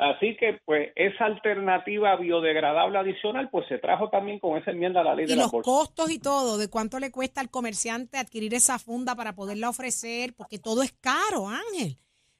así 0.00 0.36
que, 0.36 0.60
pues, 0.64 0.90
esa 0.96 1.26
alternativa 1.26 2.16
biodegradable 2.16 2.98
adicional, 2.98 3.48
pues 3.50 3.66
se 3.68 3.78
trajo 3.78 4.08
también 4.10 4.38
con 4.38 4.56
esa 4.58 4.70
enmienda 4.70 5.00
a 5.00 5.04
la 5.04 5.14
ley 5.14 5.26
Y 5.26 5.28
de 5.28 5.36
la 5.36 5.42
los 5.44 5.52
bolsa. 5.52 5.70
costos 5.70 6.10
y 6.10 6.18
todo, 6.18 6.58
de 6.58 6.68
cuánto 6.68 6.98
le 6.98 7.10
cuesta 7.10 7.40
al 7.40 7.50
comerciante 7.50 8.18
adquirir 8.18 8.54
esa 8.54 8.78
funda 8.78 9.14
para 9.14 9.34
poderla 9.34 9.68
ofrecer, 9.68 10.34
porque 10.34 10.58
todo 10.58 10.82
es 10.82 10.92
caro, 10.92 11.48
Ángel. 11.48 11.98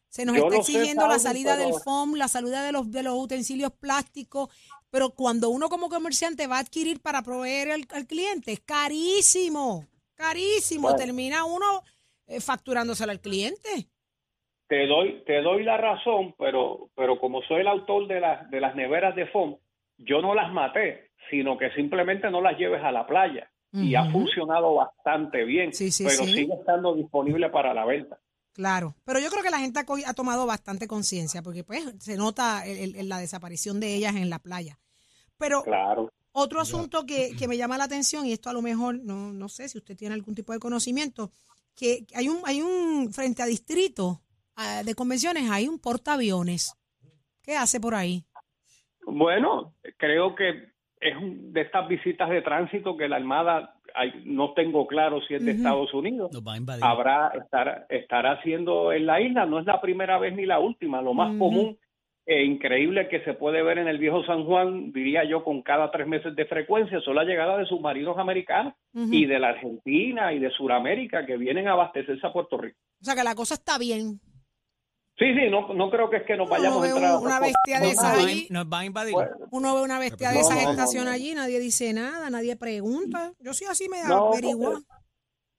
Se 0.09 0.25
nos 0.25 0.37
Yo 0.37 0.45
está 0.45 0.63
sé, 0.63 0.73
exigiendo 0.73 1.07
la 1.09 1.19
salida 1.19 1.57
del 1.57 1.75
FOM, 1.75 2.15
la 2.15 2.29
salida 2.29 2.63
de 2.65 2.73
los, 2.73 2.91
de 2.91 3.03
los 3.03 3.15
utensilios 3.19 3.73
plásticos, 3.73 4.49
pero 4.91 5.11
cuando 5.11 5.51
uno 5.51 5.69
como 5.69 5.89
comerciante 5.91 6.47
va 6.47 6.57
a 6.57 6.61
adquirir 6.61 7.01
para 7.03 7.23
proveer 7.23 7.73
al, 7.73 7.87
al 7.93 8.07
cliente, 8.07 8.53
es 8.53 8.61
carísimo, 8.61 9.85
carísimo. 10.17 10.83
Bueno. 10.89 10.97
Termina 10.99 11.45
uno 11.45 11.83
eh, 12.27 12.41
facturándoselo 12.41 13.13
al 13.13 13.21
cliente. 13.21 13.89
te 14.69 14.87
doy 14.87 15.23
te 15.27 15.43
doy 15.43 15.63
la 15.63 15.77
razón, 15.77 16.35
pero 16.39 16.91
pero 16.97 17.21
como 17.21 17.43
soy 17.43 17.61
el 17.61 17.69
autor 17.69 18.09
de 18.09 18.21
las 18.21 18.51
de 18.51 18.61
las 18.61 18.75
neveras 18.75 19.15
de 19.15 19.27
FOM, 19.27 19.57
yo 19.99 20.21
no 20.21 20.35
las 20.35 20.53
maté, 20.53 21.11
sino 21.31 21.57
que 21.57 21.71
simplemente 21.73 22.31
no 22.31 22.41
las 22.41 22.59
lleves 22.59 22.83
a 22.83 22.91
la 22.93 23.07
playa 23.07 23.51
y 23.73 23.95
ha 23.95 24.11
funcionado 24.11 24.75
bastante 24.75 25.45
bien, 25.45 25.73
Sí, 25.75 25.91
sí, 25.93 26.05
pero 26.05 26.25
sí. 26.25 26.33
sigue 26.35 26.55
estando 26.55 26.95
disponible 26.95 27.51
para 27.51 27.75
la 27.75 27.85
venta. 27.85 28.19
Claro, 28.55 28.95
pero 29.05 29.19
yo 29.21 29.29
creo 29.29 29.43
que 29.43 29.51
la 29.51 29.59
gente 29.59 29.81
ha, 30.07 30.15
tomado 30.15 30.47
bastante 30.47 30.89
conciencia 30.89 31.43
porque 31.43 31.63
pues 31.63 31.85
se 31.99 32.17
nota 32.17 32.65
el- 32.67 32.97
el- 32.97 33.09
la 33.11 33.19
desaparición 33.19 33.79
de 33.79 33.95
ellas 33.95 34.17
en 34.17 34.31
la 34.31 34.39
playa. 34.39 34.79
Pero 35.37 35.63
Claro. 35.63 36.11
Otro 36.39 36.61
asunto 36.61 37.05
que, 37.07 37.35
que 37.39 37.49
me 37.49 37.57
llama 37.57 37.79
la 37.79 37.85
atención, 37.85 38.27
y 38.27 38.33
esto 38.33 38.51
a 38.51 38.53
lo 38.53 38.61
mejor 38.63 38.99
no, 39.03 39.33
no 39.33 39.49
sé 39.49 39.69
si 39.69 39.79
usted 39.79 39.97
tiene 39.97 40.15
algún 40.15 40.35
tipo 40.35 40.53
de 40.53 40.59
conocimiento, 40.59 41.31
que 41.75 42.07
hay 42.15 42.29
un, 42.29 42.39
hay 42.45 42.61
un 42.63 43.13
frente 43.13 43.43
a 43.43 43.47
distrito 43.47 44.21
ah, 44.57 44.83
de 44.85 44.95
convenciones, 44.95 45.51
hay 45.51 45.67
un 45.69 45.79
portaaviones. 45.79 46.75
¿Qué 47.43 47.57
hace 47.57 47.81
por 47.81 47.95
ahí? 47.95 48.25
Bueno, 49.07 49.75
creo 49.99 50.35
que 50.35 50.49
es 51.01 51.17
un- 51.17 51.53
de 51.53 51.61
estas 51.63 51.89
visitas 51.89 52.29
de 52.31 52.43
tránsito 52.43 52.97
que 52.97 53.09
la 53.09 53.17
Armada 53.17 53.75
hay- 53.95 54.23
no 54.25 54.53
tengo 54.55 54.87
claro 54.87 55.21
si 55.27 55.35
es 55.35 55.45
de. 55.45 55.53
Estados 55.53 55.93
Unidos. 55.95 56.31
Nos 56.33 56.43
va 56.43 56.55
a 56.55 56.57
invadir. 56.57 56.85
habrá 56.85 57.29
estar, 57.29 57.87
estará 57.89 58.33
haciendo 58.33 58.93
en 58.93 59.07
la 59.07 59.21
isla. 59.21 59.47
No 59.47 59.59
es 59.61 59.67
la 59.67 59.81
primera 59.81 60.19
vez 60.19 60.35
ni 60.35 60.45
la 60.45 60.59
última. 60.59 61.01
Lo 61.03 61.15
más 61.15 61.31
Ujú. 61.31 61.39
común 61.39 61.79
e 62.29 62.43
increíble 62.45 63.09
que 63.09 63.21
se 63.25 63.35
puede 63.35 63.63
ver 63.63 63.79
en 63.79 63.87
el 63.87 63.99
viejo 63.99 64.25
San 64.25 64.45
Juan, 64.45 64.93
diría 64.93 65.23
yo, 65.25 65.45
con 65.45 65.63
cada 65.63 65.91
tres 65.93 66.09
meses 66.09 66.35
de 66.35 66.45
frecuencia, 66.47 67.01
son 67.01 67.15
la 67.15 67.23
llegada 67.25 67.57
de 67.57 67.67
submarinos 67.67 68.19
americanos 68.19 68.75
y 68.93 69.27
de 69.27 69.39
la 69.39 69.51
Argentina 69.51 70.33
y 70.33 70.41
de 70.41 70.51
Sudamérica 70.51 71.25
que 71.25 71.37
vienen 71.37 71.69
a 71.69 71.73
abastecerse 71.73 72.27
a 72.27 72.33
Puerto 72.33 72.59
Rico. 72.59 72.79
O 73.01 73.05
sea 73.05 73.15
que 73.15 73.23
la 73.23 73.35
cosa 73.37 73.55
está 73.55 73.79
bien. 73.79 74.21
Sí, 75.19 75.25
sí, 75.35 75.49
no, 75.51 75.73
no 75.73 75.89
creo 75.91 76.11
que 76.11 76.17
es 76.19 76.23
que 76.25 76.37
nos 76.37 76.47
vayamos 76.51 76.77
Uno 76.79 76.85
a 76.85 76.89
entrar 76.91 77.13
a 77.13 77.19
una 77.21 77.41
bestia 77.41 77.79
de 77.81 77.85
Nos 77.87 77.93
esas 77.93 78.05
va 78.05 78.21
a- 78.23 78.27
allí. 78.27 78.47
nos 78.51 78.67
va 78.67 78.79
a 78.81 78.85
invadir. 78.85 79.13
Bueno, 79.15 79.31
Uno 79.51 79.75
ve 79.77 79.83
una 79.83 79.99
bestia 79.99 80.29
de 80.29 80.35
No, 80.35 80.41
esas 80.43 80.57
no, 80.57 80.63
no, 80.65 80.71
estación 80.73 81.05
no. 81.07 81.11
allí, 81.13 81.33
nadie 81.35 81.59
dice 81.61 81.93
nada, 81.95 82.29
nadie 82.29 82.57
pregunta. 82.57 83.33
Yo 83.39 83.55
soy 83.55 83.69
así, 83.71 83.89
me 83.89 84.03
No, 84.07 84.33
averigua. 84.33 84.73
porque 84.73 84.85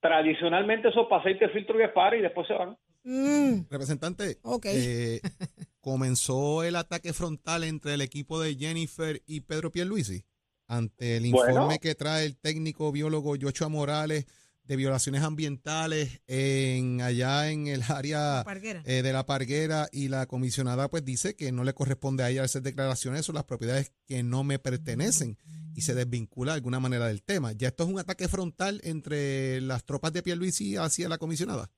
tradicionalmente 0.02 0.90
esos 0.90 1.08
para 1.08 1.22
aceite, 1.22 1.50
filtro 1.50 1.80
y 1.80 1.84
espara 1.84 2.16
y 2.18 2.22
después 2.22 2.46
se 2.48 2.54
van. 2.54 2.78
Mm, 3.04 3.68
Representante, 3.72 4.38
Ok. 4.44 4.66
eh, 4.68 5.22
comenzó 5.88 6.66
el 6.66 6.76
ataque 6.76 7.14
frontal 7.14 7.64
entre 7.64 7.94
el 7.94 8.02
equipo 8.02 8.42
de 8.42 8.56
Jennifer 8.56 9.22
y 9.26 9.40
Pedro 9.40 9.72
Pierluisi 9.72 10.26
ante 10.68 11.16
el 11.16 11.32
Bueno. 11.32 11.54
informe 11.54 11.80
que 11.80 11.96
trae 11.96 12.26
el 12.26 12.36
técnico 12.36 12.92
biólogo 12.92 13.38
Yochoa 13.38 13.70
Morales 13.70 14.26
de 14.66 14.76
violaciones 14.76 15.24
ambientales 15.24 16.22
en 16.28 17.00
allá 17.00 17.50
en 17.50 17.68
el 17.68 17.84
área 17.88 18.44
eh, 18.84 19.02
de 19.02 19.14
la 19.14 19.26
Parguera 19.26 19.88
y 19.94 20.10
la 20.10 20.26
comisionada 20.26 20.90
pues 20.90 21.06
dice 21.06 21.38
que 21.38 21.54
no 21.54 21.64
le 21.64 21.74
corresponde 21.74 22.26
a 22.26 22.32
ella 22.32 22.44
hacer 22.44 22.64
declaraciones 22.64 23.26
sobre 23.26 23.38
las 23.38 23.46
propiedades 23.46 23.94
que 24.06 24.24
no 24.24 24.44
me 24.44 24.60
pertenecen 24.60 25.38
y 25.74 25.84
se 25.84 25.96
desvincula 25.96 26.52
de 26.52 26.58
alguna 26.58 26.82
manera 26.82 27.08
del 27.08 27.24
tema. 27.24 27.54
Ya 27.54 27.70
esto 27.70 27.86
es 27.86 27.90
un 27.90 28.00
ataque 28.00 28.28
frontal 28.28 28.82
entre 28.84 29.62
las 29.62 29.86
tropas 29.86 30.12
de 30.12 30.22
Pierluisi 30.22 30.76
hacia 30.76 31.08
la 31.08 31.18
comisionada. 31.18 31.72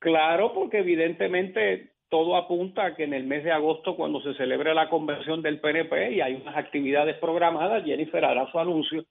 Claro, 0.00 0.52
porque 0.52 0.78
evidentemente 0.78 1.95
todo 2.08 2.36
apunta 2.36 2.84
a 2.84 2.94
que 2.94 3.04
en 3.04 3.14
el 3.14 3.24
mes 3.24 3.44
de 3.44 3.52
agosto, 3.52 3.96
cuando 3.96 4.20
se 4.22 4.34
celebre 4.34 4.74
la 4.74 4.88
convención 4.88 5.42
del 5.42 5.60
PNP 5.60 6.12
y 6.12 6.20
hay 6.20 6.34
unas 6.34 6.56
actividades 6.56 7.16
programadas, 7.18 7.84
Jennifer 7.84 8.24
hará 8.24 8.50
su 8.50 8.58
anuncio. 8.58 9.04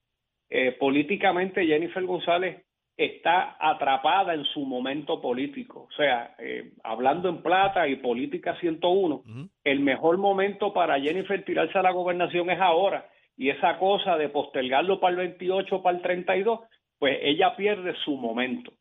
Eh, 0.49 0.71
políticamente, 0.73 1.65
Jennifer 1.65 2.03
González 2.05 2.63
está 2.97 3.57
atrapada 3.59 4.33
en 4.33 4.45
su 4.45 4.61
momento 4.61 5.19
político. 5.21 5.87
O 5.89 5.95
sea, 5.95 6.35
eh, 6.39 6.71
hablando 6.83 7.27
en 7.27 7.41
plata 7.41 7.87
y 7.87 7.97
política 7.97 8.57
101, 8.59 9.15
Ujú. 9.15 9.49
el 9.63 9.79
mejor 9.81 10.17
momento 10.17 10.71
para 10.71 10.99
Jennifer 10.99 11.43
tirarse 11.43 11.77
a 11.77 11.81
la 11.83 11.91
gobernación 11.91 12.49
es 12.49 12.59
ahora. 12.61 13.09
Y 13.37 13.49
esa 13.49 13.77
cosa 13.79 14.17
de 14.17 14.29
postergarlo 14.29 15.01
para 15.01 15.11
el 15.11 15.17
28, 15.17 15.81
para 15.81 15.97
el 15.97 16.01
32, 16.01 16.61
pues 16.97 17.19
ella 17.21 17.55
pierde 17.57 17.93
su 18.05 18.15
momento. 18.15 18.71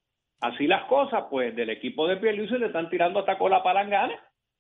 Así 0.41 0.67
las 0.67 0.85
cosas, 0.85 1.25
pues 1.31 1.55
del 1.57 1.71
equipo 1.71 2.07
de 2.07 2.17
Pierluisi 2.17 2.59
le 2.59 2.67
están 2.67 2.91
tirando 2.91 3.21
hasta 3.21 3.39
con 3.39 3.51
la 3.51 3.63
palangana 3.63 4.15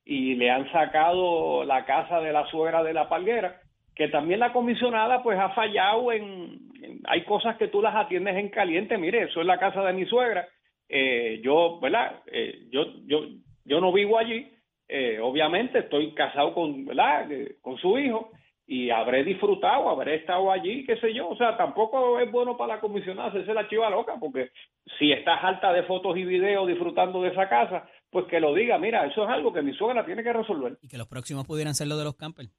y 0.04 0.34
le 0.34 0.50
han 0.50 0.70
sacado 0.72 1.64
la 1.64 1.84
casa 1.84 2.20
de 2.20 2.32
la 2.32 2.46
suegra 2.46 2.82
de 2.82 2.94
la 2.94 3.08
palguera, 3.08 3.60
que 3.94 4.08
también 4.08 4.40
la 4.40 4.52
comisionada 4.52 5.22
pues 5.22 5.38
ha 5.38 5.50
fallado 5.50 6.12
en, 6.12 6.58
hay 7.04 7.24
cosas 7.24 7.56
que 7.56 7.68
tú 7.68 7.80
las 7.80 7.94
atiendes 7.94 8.36
en 8.36 8.48
caliente, 8.48 8.98
mire, 8.98 9.24
eso 9.24 9.40
es 9.40 9.46
la 9.46 9.58
casa 9.58 9.82
de 9.82 9.92
mi 9.92 10.04
suegra, 10.06 10.46
eh, 10.88 11.40
yo, 11.42 11.78
¿verdad? 11.80 12.22
Eh, 12.26 12.66
yo, 12.70 12.84
yo, 13.06 13.26
yo 13.64 13.80
no 13.80 13.92
vivo 13.92 14.18
allí, 14.18 14.50
eh, 14.88 15.18
obviamente 15.20 15.78
estoy 15.80 16.12
casado 16.12 16.54
con, 16.54 16.84
¿verdad? 16.84 17.30
Eh, 17.32 17.56
con 17.62 17.78
su 17.78 17.98
hijo 17.98 18.30
y 18.66 18.90
habré 18.90 19.24
disfrutado, 19.24 19.90
habré 19.90 20.16
estado 20.16 20.50
allí, 20.50 20.84
qué 20.86 20.96
sé 20.96 21.12
yo, 21.12 21.28
o 21.28 21.36
sea, 21.36 21.56
tampoco 21.56 22.18
es 22.18 22.30
bueno 22.32 22.56
para 22.56 22.76
la 22.76 22.80
comisionada 22.80 23.28
hacerse 23.28 23.52
la 23.52 23.68
chiva 23.68 23.90
loca, 23.90 24.14
porque 24.18 24.50
si 24.98 25.12
estás 25.12 25.42
alta 25.44 25.72
de 25.72 25.82
fotos 25.82 26.16
y 26.16 26.24
videos 26.24 26.66
disfrutando 26.66 27.20
de 27.22 27.28
esa 27.30 27.48
casa, 27.48 27.86
pues 28.10 28.26
que 28.26 28.40
lo 28.40 28.54
diga, 28.54 28.78
mira, 28.78 29.04
eso 29.06 29.24
es 29.24 29.28
algo 29.30 29.52
que 29.52 29.60
mi 29.62 29.74
suegra 29.74 30.04
tiene 30.06 30.22
que 30.22 30.32
resolver. 30.32 30.78
Y 30.80 30.88
que 30.88 30.96
los 30.96 31.08
próximos 31.08 31.46
pudieran 31.46 31.74
ser 31.74 31.88
los 31.88 31.98
de 31.98 32.04
los 32.04 32.16
campers. 32.16 32.50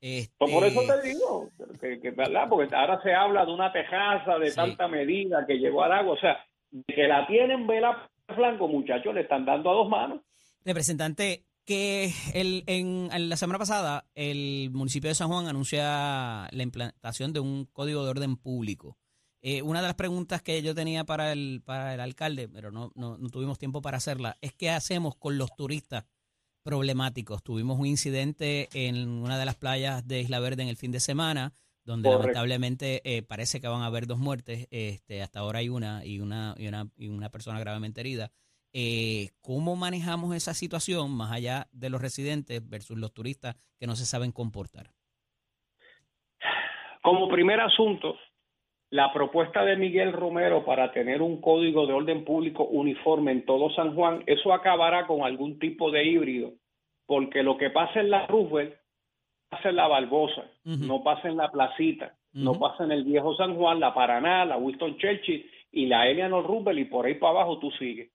Este, 0.00 0.34
Pues 0.38 0.50
por 0.52 0.64
eso 0.64 0.80
te 0.80 1.08
digo, 1.08 1.48
que, 1.78 2.00
que, 2.00 2.10
¿verdad? 2.10 2.48
Porque 2.48 2.74
ahora 2.74 3.00
se 3.02 3.12
habla 3.12 3.44
de 3.44 3.52
una 3.52 3.70
tejaza 3.70 4.38
de 4.38 4.48
Sí. 4.50 4.56
tanta 4.56 4.88
medida 4.88 5.44
que 5.46 5.58
llegó 5.58 5.82
al 5.84 5.92
agua, 5.92 6.14
o 6.14 6.18
sea, 6.18 6.42
de 6.70 6.94
que 6.94 7.06
la 7.06 7.26
tienen 7.26 7.66
vela 7.66 8.08
flanco, 8.34 8.66
muchachos, 8.66 9.14
le 9.14 9.20
están 9.22 9.44
dando 9.44 9.70
a 9.70 9.74
dos 9.74 9.88
manos. 9.88 10.20
Representante, 10.64 11.44
que 11.70 12.12
el, 12.34 12.64
en, 12.66 13.10
en 13.12 13.28
la 13.28 13.36
semana 13.36 13.56
pasada 13.56 14.04
el 14.16 14.70
municipio 14.72 15.06
de 15.06 15.14
San 15.14 15.28
Juan 15.28 15.46
anuncia 15.46 16.48
la 16.50 16.62
implantación 16.64 17.32
de 17.32 17.38
un 17.38 17.64
código 17.66 18.02
de 18.02 18.10
orden 18.10 18.36
público. 18.36 18.98
Eh, 19.40 19.62
una 19.62 19.80
de 19.80 19.86
las 19.86 19.94
preguntas 19.94 20.42
que 20.42 20.62
yo 20.62 20.74
tenía 20.74 21.04
para 21.04 21.30
el, 21.30 21.62
para 21.64 21.94
el 21.94 22.00
alcalde, 22.00 22.48
pero 22.48 22.72
no, 22.72 22.90
no, 22.96 23.18
no 23.18 23.28
tuvimos 23.28 23.56
tiempo 23.56 23.82
para 23.82 23.98
hacerla, 23.98 24.36
es 24.40 24.52
qué 24.52 24.70
hacemos 24.70 25.14
con 25.14 25.38
los 25.38 25.54
turistas 25.54 26.06
problemáticos. 26.64 27.44
Tuvimos 27.44 27.78
un 27.78 27.86
incidente 27.86 28.68
en 28.74 29.08
una 29.08 29.38
de 29.38 29.44
las 29.44 29.54
playas 29.54 30.04
de 30.08 30.22
Isla 30.22 30.40
Verde 30.40 30.64
en 30.64 30.70
el 30.70 30.76
fin 30.76 30.90
de 30.90 30.98
semana, 30.98 31.52
donde 31.84 32.08
Correcto. 32.08 32.26
lamentablemente 32.26 33.00
eh, 33.04 33.22
parece 33.22 33.60
que 33.60 33.68
van 33.68 33.82
a 33.82 33.86
haber 33.86 34.08
dos 34.08 34.18
muertes. 34.18 34.66
Este, 34.72 35.22
hasta 35.22 35.38
ahora 35.38 35.60
hay 35.60 35.68
una 35.68 36.04
y 36.04 36.18
una 36.18 36.56
y 36.58 36.66
una, 36.66 36.90
y 36.96 37.06
una 37.06 37.30
persona 37.30 37.60
gravemente 37.60 38.00
herida. 38.00 38.32
Eh, 38.72 39.30
¿Cómo 39.42 39.74
manejamos 39.76 40.34
esa 40.34 40.54
situación 40.54 41.10
más 41.16 41.32
allá 41.32 41.66
de 41.72 41.90
los 41.90 42.00
residentes 42.00 42.68
versus 42.68 42.98
los 42.98 43.12
turistas 43.12 43.56
que 43.78 43.86
no 43.86 43.96
se 43.96 44.06
saben 44.06 44.32
comportar? 44.32 44.90
Como 47.02 47.28
primer 47.28 47.60
asunto, 47.60 48.16
la 48.90 49.12
propuesta 49.12 49.64
de 49.64 49.76
Miguel 49.76 50.12
Romero 50.12 50.64
para 50.64 50.92
tener 50.92 51.22
un 51.22 51.40
código 51.40 51.86
de 51.86 51.94
orden 51.94 52.24
público 52.24 52.64
uniforme 52.64 53.32
en 53.32 53.44
todo 53.44 53.70
San 53.70 53.94
Juan, 53.94 54.22
eso 54.26 54.52
acabará 54.52 55.06
con 55.06 55.22
algún 55.22 55.58
tipo 55.58 55.90
de 55.90 56.04
híbrido, 56.04 56.52
porque 57.06 57.42
lo 57.42 57.56
que 57.56 57.70
pasa 57.70 58.00
en 58.00 58.10
la 58.10 58.26
Roosevelt 58.26 58.74
pasa 59.48 59.70
en 59.70 59.76
la 59.76 59.88
Barbosa, 59.88 60.44
no 60.64 61.02
pasa 61.02 61.28
en 61.28 61.36
la 61.36 61.50
Placita, 61.50 62.14
no 62.32 62.58
pasa 62.58 62.84
en 62.84 62.92
el 62.92 63.04
Viejo 63.04 63.34
San 63.36 63.56
Juan, 63.56 63.80
la 63.80 63.92
Paraná, 63.94 64.44
la 64.44 64.56
Winston 64.56 64.96
Churchill 64.98 65.50
y 65.72 65.86
la 65.86 66.08
Eleanor 66.08 66.46
Roosevelt 66.46 66.78
y 66.78 66.84
por 66.84 67.06
ahí 67.06 67.14
para 67.14 67.30
abajo 67.32 67.58
tú 67.58 67.70
sigues. 67.72 68.10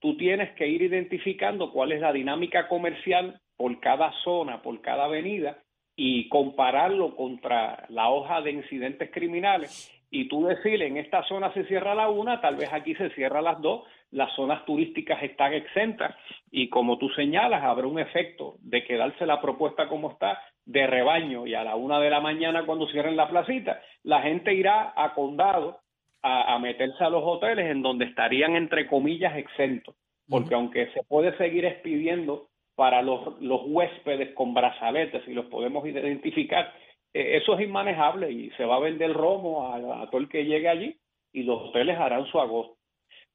Tú 0.00 0.16
tienes 0.16 0.50
que 0.54 0.66
ir 0.66 0.82
identificando 0.82 1.72
cuál 1.72 1.92
es 1.92 2.00
la 2.00 2.12
dinámica 2.12 2.68
comercial 2.68 3.40
por 3.56 3.80
cada 3.80 4.12
zona, 4.24 4.62
por 4.62 4.80
cada 4.80 5.04
avenida 5.04 5.58
y 5.96 6.28
compararlo 6.28 7.16
contra 7.16 7.86
la 7.88 8.08
hoja 8.08 8.40
de 8.40 8.52
incidentes 8.52 9.10
criminales. 9.10 9.92
Y 10.10 10.28
tú 10.28 10.46
decir 10.46 10.80
en 10.82 10.96
esta 10.96 11.22
zona 11.24 11.52
se 11.52 11.64
cierra 11.64 11.94
la 11.94 12.08
una, 12.08 12.40
tal 12.40 12.56
vez 12.56 12.72
aquí 12.72 12.94
se 12.94 13.10
cierra 13.10 13.42
las 13.42 13.60
dos, 13.60 13.82
las 14.10 14.32
zonas 14.34 14.64
turísticas 14.64 15.22
están 15.22 15.52
exentas. 15.52 16.14
Y 16.50 16.68
como 16.68 16.96
tú 16.98 17.08
señalas 17.10 17.62
habrá 17.64 17.86
un 17.86 17.98
efecto 17.98 18.54
de 18.60 18.84
quedarse 18.84 19.26
la 19.26 19.40
propuesta 19.40 19.88
como 19.88 20.12
está 20.12 20.40
de 20.68 20.86
rebaño 20.86 21.46
y 21.46 21.54
a 21.54 21.64
la 21.64 21.76
una 21.76 21.98
de 21.98 22.10
la 22.10 22.20
mañana 22.20 22.64
cuando 22.66 22.86
cierren 22.88 23.16
la 23.16 23.28
placita 23.28 23.80
la 24.02 24.20
gente 24.20 24.52
irá 24.52 24.92
a 24.94 25.14
condado 25.14 25.80
a, 26.22 26.54
a 26.54 26.58
meterse 26.58 27.02
a 27.02 27.10
los 27.10 27.22
hoteles 27.24 27.70
en 27.70 27.82
donde 27.82 28.06
estarían 28.06 28.56
entre 28.56 28.86
comillas 28.86 29.36
exentos 29.36 29.94
porque 30.28 30.54
aunque 30.54 30.90
se 30.92 31.02
puede 31.04 31.36
seguir 31.38 31.64
expidiendo 31.64 32.48
para 32.74 33.02
los, 33.02 33.40
los 33.40 33.62
huéspedes 33.64 34.34
con 34.34 34.54
brazaletes 34.54 35.26
y 35.26 35.32
los 35.32 35.46
podemos 35.46 35.86
identificar, 35.86 36.72
eh, 37.12 37.38
eso 37.42 37.54
es 37.58 37.66
inmanejable 37.66 38.30
y 38.30 38.50
se 38.50 38.64
va 38.64 38.76
a 38.76 38.80
vender 38.80 39.12
romo 39.12 39.72
a, 39.72 40.02
a 40.02 40.10
todo 40.10 40.20
el 40.20 40.28
que 40.28 40.44
llegue 40.44 40.68
allí 40.68 40.96
y 41.32 41.42
los 41.42 41.60
hoteles 41.62 41.98
harán 41.98 42.26
su 42.26 42.38
agosto. 42.38 42.76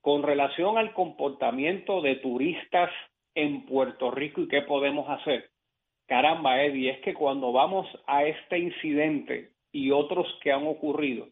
Con 0.01 0.23
relación 0.23 0.77
al 0.77 0.93
comportamiento 0.93 2.01
de 2.01 2.15
turistas 2.17 2.91
en 3.35 3.65
Puerto 3.65 4.11
Rico 4.11 4.41
y 4.41 4.47
qué 4.47 4.61
podemos 4.61 5.09
hacer, 5.09 5.49
caramba, 6.07 6.61
Eddie, 6.61 6.91
es 6.91 6.99
que 6.99 7.13
cuando 7.13 7.51
vamos 7.51 7.87
a 8.05 8.25
este 8.25 8.59
incidente 8.59 9.51
y 9.71 9.91
otros 9.91 10.27
que 10.41 10.51
han 10.51 10.67
ocurrido, 10.67 11.27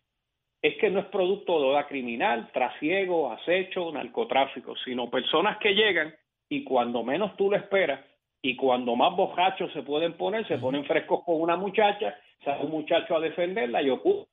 es 0.61 0.77
que 0.77 0.89
no 0.89 0.99
es 0.99 1.05
producto 1.07 1.59
de 1.59 1.67
oda 1.67 1.87
criminal, 1.87 2.49
trasiego, 2.53 3.31
acecho, 3.31 3.91
narcotráfico, 3.91 4.75
sino 4.85 5.09
personas 5.09 5.57
que 5.57 5.73
llegan 5.73 6.13
y 6.49 6.63
cuando 6.63 7.03
menos 7.03 7.35
tú 7.35 7.49
lo 7.49 7.57
esperas 7.57 8.01
y 8.41 8.55
cuando 8.55 8.95
más 8.95 9.15
bojachos 9.15 9.71
se 9.73 9.83
pueden 9.83 10.13
poner, 10.13 10.47
se 10.47 10.57
ponen 10.57 10.85
frescos 10.85 11.23
con 11.23 11.41
una 11.41 11.55
muchacha, 11.55 12.15
sale 12.43 12.65
un 12.65 12.71
muchacho 12.71 13.15
a 13.15 13.19
defenderla 13.19 13.81
y 13.81 13.89
ocurre 13.89 14.27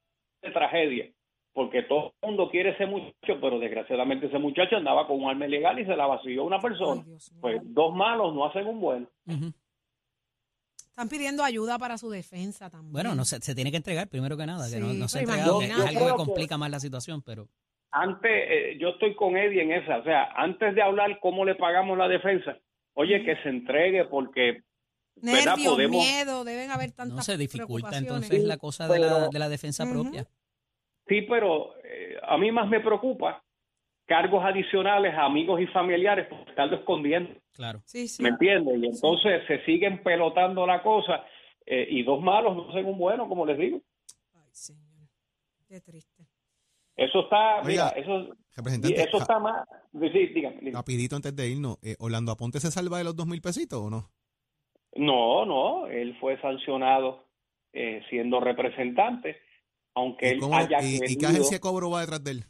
tragedia, 0.52 1.08
porque 1.52 1.82
todo 1.82 2.12
el 2.22 2.28
mundo 2.28 2.50
quiere 2.50 2.70
ese 2.70 2.86
muchacho, 2.86 3.38
pero 3.40 3.58
desgraciadamente 3.58 4.26
ese 4.26 4.38
muchacho 4.38 4.76
andaba 4.76 5.06
con 5.06 5.22
un 5.22 5.30
arma 5.30 5.46
ilegal 5.46 5.78
y 5.78 5.84
se 5.84 5.96
la 5.96 6.06
vació 6.06 6.44
una 6.44 6.58
persona. 6.58 7.02
Ay. 7.06 7.16
Pues 7.40 7.60
dos 7.64 7.94
malos 7.94 8.34
no 8.34 8.44
hacen 8.46 8.66
un 8.66 8.80
bueno. 8.80 9.06
Están 10.98 11.16
pidiendo 11.16 11.44
ayuda 11.44 11.78
para 11.78 11.96
su 11.96 12.10
defensa 12.10 12.68
también. 12.68 12.92
Bueno, 12.92 13.14
no 13.14 13.24
se, 13.24 13.40
se 13.40 13.54
tiene 13.54 13.70
que 13.70 13.76
entregar 13.76 14.08
primero 14.08 14.36
que 14.36 14.46
nada, 14.46 14.68
que 14.68 14.80
no, 14.80 15.06
se 15.06 15.20
ha 15.20 15.22
entregado, 15.22 15.62
es 15.62 15.70
algo 15.70 16.06
que 16.06 16.12
complica 16.14 16.58
más 16.58 16.72
la 16.72 16.80
situación, 16.80 17.22
pero 17.22 17.48
antes, 17.92 18.28
eh, 18.32 18.78
yo 18.80 18.88
estoy 18.88 19.14
con 19.14 19.36
Eddie 19.36 19.62
en 19.62 19.70
esa, 19.70 19.98
o 19.98 20.02
sea, 20.02 20.32
antes 20.34 20.74
de 20.74 20.82
hablar 20.82 21.20
cómo 21.20 21.44
le 21.44 21.54
pagamos 21.54 21.96
la 21.96 22.08
defensa, 22.08 22.58
oye, 22.94 23.22
que 23.24 23.36
se 23.44 23.48
entregue 23.48 24.06
porque. 24.06 24.64
Nervios, 25.22 25.72
Podemos, 25.72 26.04
miedo, 26.04 26.42
deben 26.42 26.72
haber 26.72 26.90
tantas 26.90 27.16
no 27.16 27.22
se 27.22 27.36
dificulta 27.36 27.96
entonces 27.96 28.42
la 28.42 28.56
cosa 28.56 28.88
de 28.88 28.98
la, 28.98 29.28
de 29.28 29.38
la 29.38 29.48
defensa 29.48 29.88
propia. 29.88 30.26
sí, 31.06 31.22
pero 31.22 31.76
eh, 31.84 32.16
a 32.26 32.36
mí 32.38 32.50
más 32.50 32.68
me 32.68 32.80
preocupa 32.80 33.44
cargos 34.08 34.42
adicionales 34.44 35.14
a 35.14 35.26
amigos 35.26 35.60
y 35.60 35.66
familiares 35.68 36.26
por 36.28 36.40
estarlo 36.48 36.76
escondiendo, 36.76 37.30
Claro. 37.52 37.80
Sí, 37.84 38.08
sí. 38.08 38.22
¿me 38.22 38.30
entiendes? 38.30 38.78
Y 38.82 38.86
entonces 38.86 39.42
se 39.46 39.64
siguen 39.64 40.02
pelotando 40.02 40.66
la 40.66 40.82
cosa 40.82 41.24
eh, 41.66 41.86
y 41.90 42.02
dos 42.02 42.20
malos 42.22 42.56
no 42.56 42.70
hacen 42.70 42.86
un 42.86 42.98
bueno, 42.98 43.28
como 43.28 43.44
les 43.46 43.58
digo. 43.58 43.80
Ay, 44.34 44.48
señor. 44.52 45.08
Qué 45.68 45.80
triste. 45.80 46.24
Eso 46.96 47.20
está, 47.20 47.62
mira, 47.62 47.88
eso, 47.90 48.34
Representante, 48.56 49.00
eso 49.02 49.18
está 49.18 49.38
más, 49.38 49.68
sí, 49.92 50.08
dígame, 50.08 50.56
dígame. 50.56 50.72
rapidito 50.72 51.14
antes 51.14 51.36
de 51.36 51.48
irnos, 51.48 51.76
eh, 51.82 51.94
¿Orlando 52.00 52.32
Aponte 52.32 52.58
se 52.58 52.72
salva 52.72 52.98
de 52.98 53.04
los 53.04 53.14
dos 53.14 53.26
mil 53.26 53.40
pesitos 53.40 53.78
o 53.78 53.88
no? 53.90 54.10
No, 54.96 55.44
no, 55.44 55.86
él 55.86 56.16
fue 56.18 56.40
sancionado 56.40 57.28
eh, 57.72 58.02
siendo 58.10 58.40
representante, 58.40 59.36
aunque 59.94 60.26
¿Y, 60.26 60.30
él 60.30 60.40
cómo- 60.40 60.56
haya 60.56 60.82
y- 60.82 60.98
y 61.06 61.16
qué 61.18 61.26
agencia 61.26 61.58
de 61.58 61.60
cobro 61.60 61.90
va 61.90 62.00
detrás 62.00 62.24
de 62.24 62.30
él? 62.32 62.44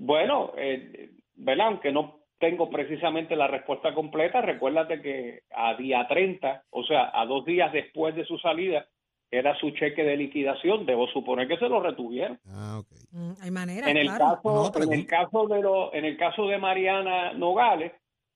Bueno, 0.00 0.52
eh, 0.56 1.10
¿verdad? 1.34 1.66
Aunque 1.66 1.92
no 1.92 2.20
tengo 2.38 2.70
precisamente 2.70 3.36
la 3.36 3.48
respuesta 3.48 3.92
completa, 3.92 4.40
recuérdate 4.40 5.02
que 5.02 5.40
a 5.54 5.74
día 5.74 6.06
30, 6.08 6.64
o 6.70 6.82
sea, 6.84 7.10
a 7.12 7.26
dos 7.26 7.44
días 7.44 7.70
después 7.70 8.14
de 8.14 8.24
su 8.24 8.38
salida, 8.38 8.86
era 9.30 9.54
su 9.56 9.70
cheque 9.72 10.02
de 10.02 10.16
liquidación, 10.16 10.86
debo 10.86 11.06
suponer 11.08 11.46
que 11.46 11.58
se 11.58 11.68
lo 11.68 11.80
retuvieron. 11.80 12.40
Ah, 12.48 12.78
ok. 12.80 12.88
Mm, 13.12 13.32
hay 13.42 13.50
manera, 13.50 13.90
En 13.90 13.98
el 13.98 14.06
claro. 14.06 14.40
caso, 14.42 14.72
No, 14.74 14.82
en 14.84 14.92
el 15.00 15.06
caso 15.06 15.46
de 15.46 15.60
lo, 15.60 15.92
en 15.92 16.04
el 16.06 16.16
caso 16.16 16.46
de 16.46 16.56
Mariana 16.56 17.34
Nogales, 17.34 17.92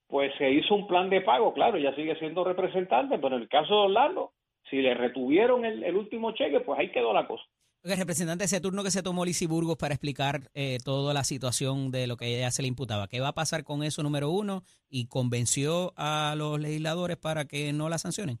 pues 0.07 0.31
se 0.37 0.51
hizo 0.51 0.75
un 0.75 0.85
plan 0.85 1.09
de 1.09 1.21
pago, 1.21 1.51
claro, 1.51 1.77
ella 1.77 1.95
sigue 1.95 2.15
siendo 2.17 2.43
representante, 2.43 3.17
pero 3.17 3.37
en 3.37 3.41
el 3.41 3.49
caso 3.49 3.73
de 3.73 3.81
Orlando, 3.87 4.33
si 4.69 4.83
le 4.83 4.93
retuvieron 4.93 5.65
el, 5.65 5.83
el 5.83 5.95
último 5.95 6.31
cheque, 6.33 6.59
pues 6.59 6.79
ahí 6.79 6.91
quedó 6.91 7.11
la 7.11 7.25
cosa. 7.25 7.43
Oiga, 7.85 7.97
representante, 7.97 8.45
ese 8.45 8.59
turno 8.61 8.83
que 8.83 8.89
se 8.89 9.03
tomó 9.03 9.25
Lizy 9.25 9.45
Burgos 9.45 9.77
para 9.77 9.93
explicar 9.93 10.49
eh, 10.55 10.79
toda 10.83 11.13
la 11.13 11.23
situación 11.23 11.91
de 11.91 12.07
lo 12.07 12.17
que 12.17 12.35
ella 12.35 12.49
se 12.49 12.63
le 12.63 12.67
imputaba, 12.67 13.07
¿qué 13.07 13.19
va 13.19 13.27
a 13.27 13.33
pasar 13.33 13.63
con 13.63 13.83
eso, 13.83 14.01
número 14.01 14.31
uno? 14.31 14.63
¿Y 14.89 15.07
convenció 15.07 15.93
a 15.95 16.33
los 16.35 16.59
legisladores 16.59 17.15
para 17.17 17.45
que 17.45 17.73
no 17.73 17.87
la 17.87 17.99
sancionen? 17.99 18.39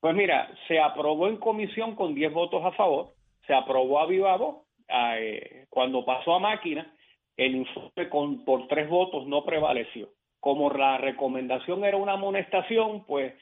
Pues 0.00 0.14
mira, 0.14 0.48
se 0.66 0.80
aprobó 0.80 1.28
en 1.28 1.36
comisión 1.36 1.94
con 1.94 2.14
10 2.14 2.32
votos 2.32 2.64
a 2.64 2.72
favor, 2.72 3.12
se 3.46 3.52
aprobó 3.52 4.00
a 4.00 4.06
viva 4.06 4.34
voz. 4.38 4.64
Eh, 4.88 5.66
cuando 5.68 6.02
pasó 6.06 6.34
a 6.34 6.38
máquina, 6.38 6.90
el 7.36 7.56
informe 7.56 8.08
con, 8.08 8.46
por 8.46 8.66
tres 8.68 8.88
votos 8.88 9.26
no 9.26 9.44
prevaleció. 9.44 10.08
Como 10.40 10.70
la 10.70 10.96
recomendación 10.96 11.84
era 11.84 11.98
una 11.98 12.14
amonestación, 12.14 13.04
pues 13.04 13.34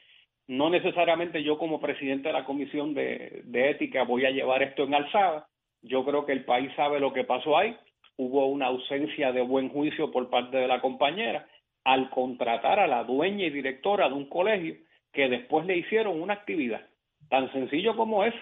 no 0.57 0.69
necesariamente 0.69 1.43
yo 1.43 1.57
como 1.57 1.79
presidente 1.79 2.27
de 2.27 2.33
la 2.33 2.45
comisión 2.45 2.93
de, 2.93 3.41
de 3.45 3.71
ética 3.71 4.03
voy 4.03 4.25
a 4.25 4.31
llevar 4.31 4.61
esto 4.61 4.83
en 4.83 4.93
alzada. 4.93 5.47
Yo 5.81 6.05
creo 6.05 6.25
que 6.25 6.31
el 6.31 6.45
país 6.45 6.71
sabe 6.75 6.99
lo 6.99 7.11
que 7.11 7.23
pasó 7.23 7.57
ahí. 7.57 7.75
Hubo 8.17 8.45
una 8.45 8.67
ausencia 8.67 9.31
de 9.31 9.41
buen 9.41 9.69
juicio 9.69 10.11
por 10.11 10.29
parte 10.29 10.57
de 10.57 10.67
la 10.67 10.79
compañera 10.79 11.47
al 11.83 12.09
contratar 12.11 12.79
a 12.79 12.87
la 12.87 13.03
dueña 13.03 13.45
y 13.45 13.49
directora 13.49 14.07
de 14.07 14.13
un 14.13 14.29
colegio 14.29 14.75
que 15.11 15.27
después 15.27 15.65
le 15.65 15.77
hicieron 15.77 16.21
una 16.21 16.35
actividad. 16.35 16.87
Tan 17.29 17.51
sencillo 17.51 17.95
como 17.95 18.23
es. 18.23 18.33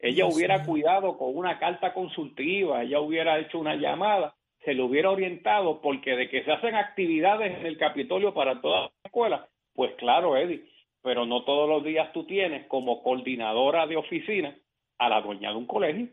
Ella 0.00 0.26
hubiera 0.26 0.64
cuidado 0.64 1.18
con 1.18 1.36
una 1.36 1.58
carta 1.58 1.92
consultiva, 1.92 2.82
ella 2.82 3.00
hubiera 3.00 3.38
hecho 3.40 3.58
una 3.58 3.74
llamada, 3.74 4.34
se 4.64 4.72
le 4.72 4.82
hubiera 4.82 5.10
orientado, 5.10 5.80
porque 5.80 6.16
de 6.16 6.28
que 6.28 6.44
se 6.44 6.52
hacen 6.52 6.76
actividades 6.76 7.58
en 7.58 7.66
el 7.66 7.76
Capitolio 7.76 8.32
para 8.32 8.60
toda 8.60 8.82
la 8.82 8.90
escuela, 9.04 9.48
pues 9.74 9.92
claro, 9.96 10.36
Eddie, 10.36 10.64
pero 11.08 11.24
no 11.24 11.42
todos 11.42 11.66
los 11.66 11.82
días 11.82 12.12
tú 12.12 12.26
tienes 12.26 12.66
como 12.68 13.02
coordinadora 13.02 13.86
de 13.86 13.96
oficina 13.96 14.54
a 14.98 15.08
la 15.08 15.22
dueña 15.22 15.48
de 15.52 15.56
un 15.56 15.64
colegio. 15.66 16.06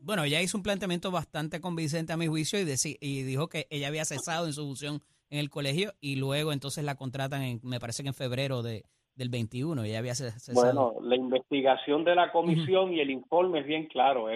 Bueno, 0.00 0.22
ella 0.22 0.40
hizo 0.40 0.56
un 0.56 0.62
planteamiento 0.62 1.10
bastante 1.10 1.60
convincente 1.60 2.12
a 2.12 2.16
mi 2.16 2.28
juicio 2.28 2.60
y, 2.60 2.64
y 3.00 3.22
dijo 3.24 3.48
que 3.48 3.66
ella 3.70 3.88
había 3.88 4.04
cesado 4.04 4.46
en 4.46 4.52
su 4.52 4.62
función 4.64 5.00
en 5.30 5.40
el 5.40 5.50
colegio 5.50 5.94
y 6.00 6.14
luego 6.14 6.52
entonces 6.52 6.84
la 6.84 6.94
contratan, 6.94 7.42
en, 7.42 7.60
me 7.64 7.80
parece 7.80 8.04
que 8.04 8.10
en 8.10 8.14
febrero 8.14 8.62
de, 8.62 8.84
del 9.16 9.30
21, 9.30 9.82
ella 9.82 9.98
había 9.98 10.14
ce- 10.14 10.30
cesado. 10.38 10.92
Bueno, 10.92 11.08
la 11.08 11.16
investigación 11.16 12.04
de 12.04 12.14
la 12.14 12.30
comisión 12.30 12.92
y 12.92 13.00
el 13.00 13.10
informe 13.10 13.60
es 13.60 13.66
bien 13.66 13.86
claro. 13.86 14.26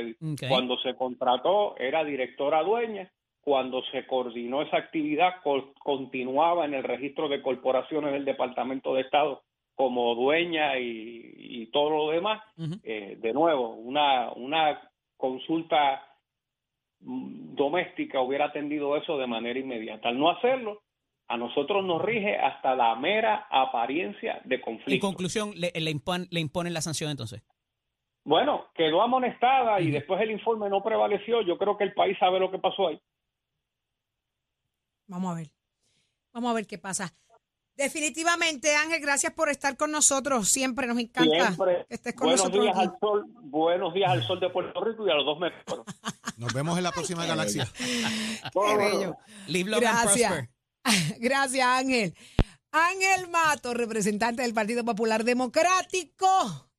Cuando 0.49 0.77
se 0.79 0.97
contrató 0.97 1.77
era 1.77 2.03
directora 2.03 2.65
dueña, 2.65 3.13
cuando 3.49 3.83
se 3.91 4.07
coordinó 4.07 4.61
esa 4.61 4.77
actividad 4.77 5.37
co- 5.43 5.73
continuaba 5.83 6.67
en 6.67 6.75
el 6.75 6.83
registro 6.85 7.31
de 7.31 7.41
corporaciones 7.41 8.13
del 8.13 8.27
Departamento 8.27 8.93
de 8.93 9.01
Estado 9.01 9.43
como 9.75 10.15
dueña 10.15 10.79
y, 10.79 11.33
y 11.35 11.67
todo 11.71 11.89
lo 11.89 12.11
demás. 12.11 12.43
Eh, 12.83 13.17
de 13.19 13.33
nuevo, 13.33 13.71
una, 13.71 14.31
una 14.33 14.79
consulta 15.17 16.07
mm, 17.01 17.55
doméstica 17.55 18.21
hubiera 18.21 18.45
atendido 18.47 18.95
eso 18.99 19.17
de 19.17 19.27
manera 19.27 19.59
inmediata. 19.59 20.11
Al 20.11 20.19
no 20.19 20.29
hacerlo, 20.29 20.83
a 21.27 21.39
nosotros 21.39 21.83
nos 21.87 22.03
rige 22.03 22.37
hasta 22.37 22.75
la 22.77 22.95
mera 22.97 23.47
apariencia 23.51 24.43
de 24.45 24.57
En 24.57 24.61
conflicto. 24.61 25.07
conclusión, 25.07 25.53
le, 25.57 25.73
le, 25.75 25.91
impon- 25.91 26.29
le 26.31 26.41
imponen 26.41 26.75
la 26.75 26.83
sanción 26.83 27.11
entonces. 27.11 27.43
Bueno, 28.25 28.67
quedó 28.75 29.01
amonestada 29.01 29.81
y 29.81 29.91
después 29.91 30.21
el 30.21 30.33
informe 30.33 30.69
no 30.69 30.83
prevaleció. 30.83 31.41
Yo 31.41 31.57
creo 31.57 31.79
que 31.79 31.85
el 31.85 31.95
país 31.95 32.19
sabe 32.19 32.39
lo 32.39 32.51
que 32.51 32.59
pasó 32.59 32.89
ahí. 32.89 33.01
Vamos 35.09 35.33
a 35.33 35.35
ver. 35.35 35.51
Vamos 36.33 36.51
a 36.51 36.55
ver 36.55 36.67
qué 36.67 36.79
pasa. 36.79 37.13
Definitivamente, 37.75 38.75
Ángel, 38.75 39.01
gracias 39.01 39.33
por 39.33 39.49
estar 39.49 39.77
con 39.77 39.91
nosotros. 39.93 40.49
Siempre 40.49 40.87
nos 40.87 40.99
encanta 40.99 41.31
Siempre. 41.31 41.87
que 41.89 41.95
estés 41.95 42.15
con 42.15 42.27
buenos 42.27 42.41
nosotros. 42.47 42.65
días 42.65 42.77
aquí. 42.77 42.87
al 42.89 42.99
sol, 43.01 43.25
buenos 43.43 43.95
días 43.95 44.11
al 44.11 44.27
sol 44.27 44.41
de 44.41 44.51
Puerto 44.51 44.85
Rico 44.85 45.07
y 45.07 45.11
a 45.11 45.15
los 45.15 45.25
dos 45.25 45.39
metros. 45.39 45.85
Nos 46.39 46.53
vemos 46.53 46.77
en 46.77 46.85
la 46.85 46.93
próxima 46.93 47.25
galaxia. 47.27 47.69
Qué 47.79 48.77
bello. 48.77 49.17
Live 49.49 49.71
long 49.71 49.85
and 49.85 49.93
Gracias. 50.05 50.33
prosper. 50.33 50.51
Gracias, 51.21 51.67
Ángel. 51.67 52.15
Ángel 52.71 53.29
Mato, 53.31 53.75
representante 53.75 54.43
del 54.43 54.55
Partido 54.55 54.85
Popular 54.85 55.25
Democrático, 55.25 56.27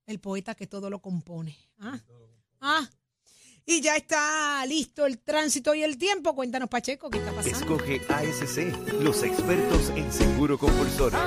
el 0.06 0.20
poeta 0.20 0.54
que 0.56 0.68
todo 0.68 0.90
lo 0.90 1.00
compone. 1.02 1.58
Ah, 1.80 2.00
ah. 2.62 2.90
Y 3.72 3.82
ya 3.82 3.96
está 3.96 4.66
listo 4.66 5.06
el 5.06 5.20
tránsito 5.20 5.76
y 5.76 5.84
el 5.84 6.00
tiempo. 6.00 6.34
Cuéntanos, 6.34 6.70
Pacheco, 6.70 7.08
¿qué 7.12 7.20
está 7.20 7.32
pasando? 7.32 7.60
Escoge 7.60 8.02
ASC, 8.10 9.04
los 9.04 9.22
expertos 9.22 9.92
en 9.96 10.12
seguro 10.12 10.58
compulsorio. 10.58 11.20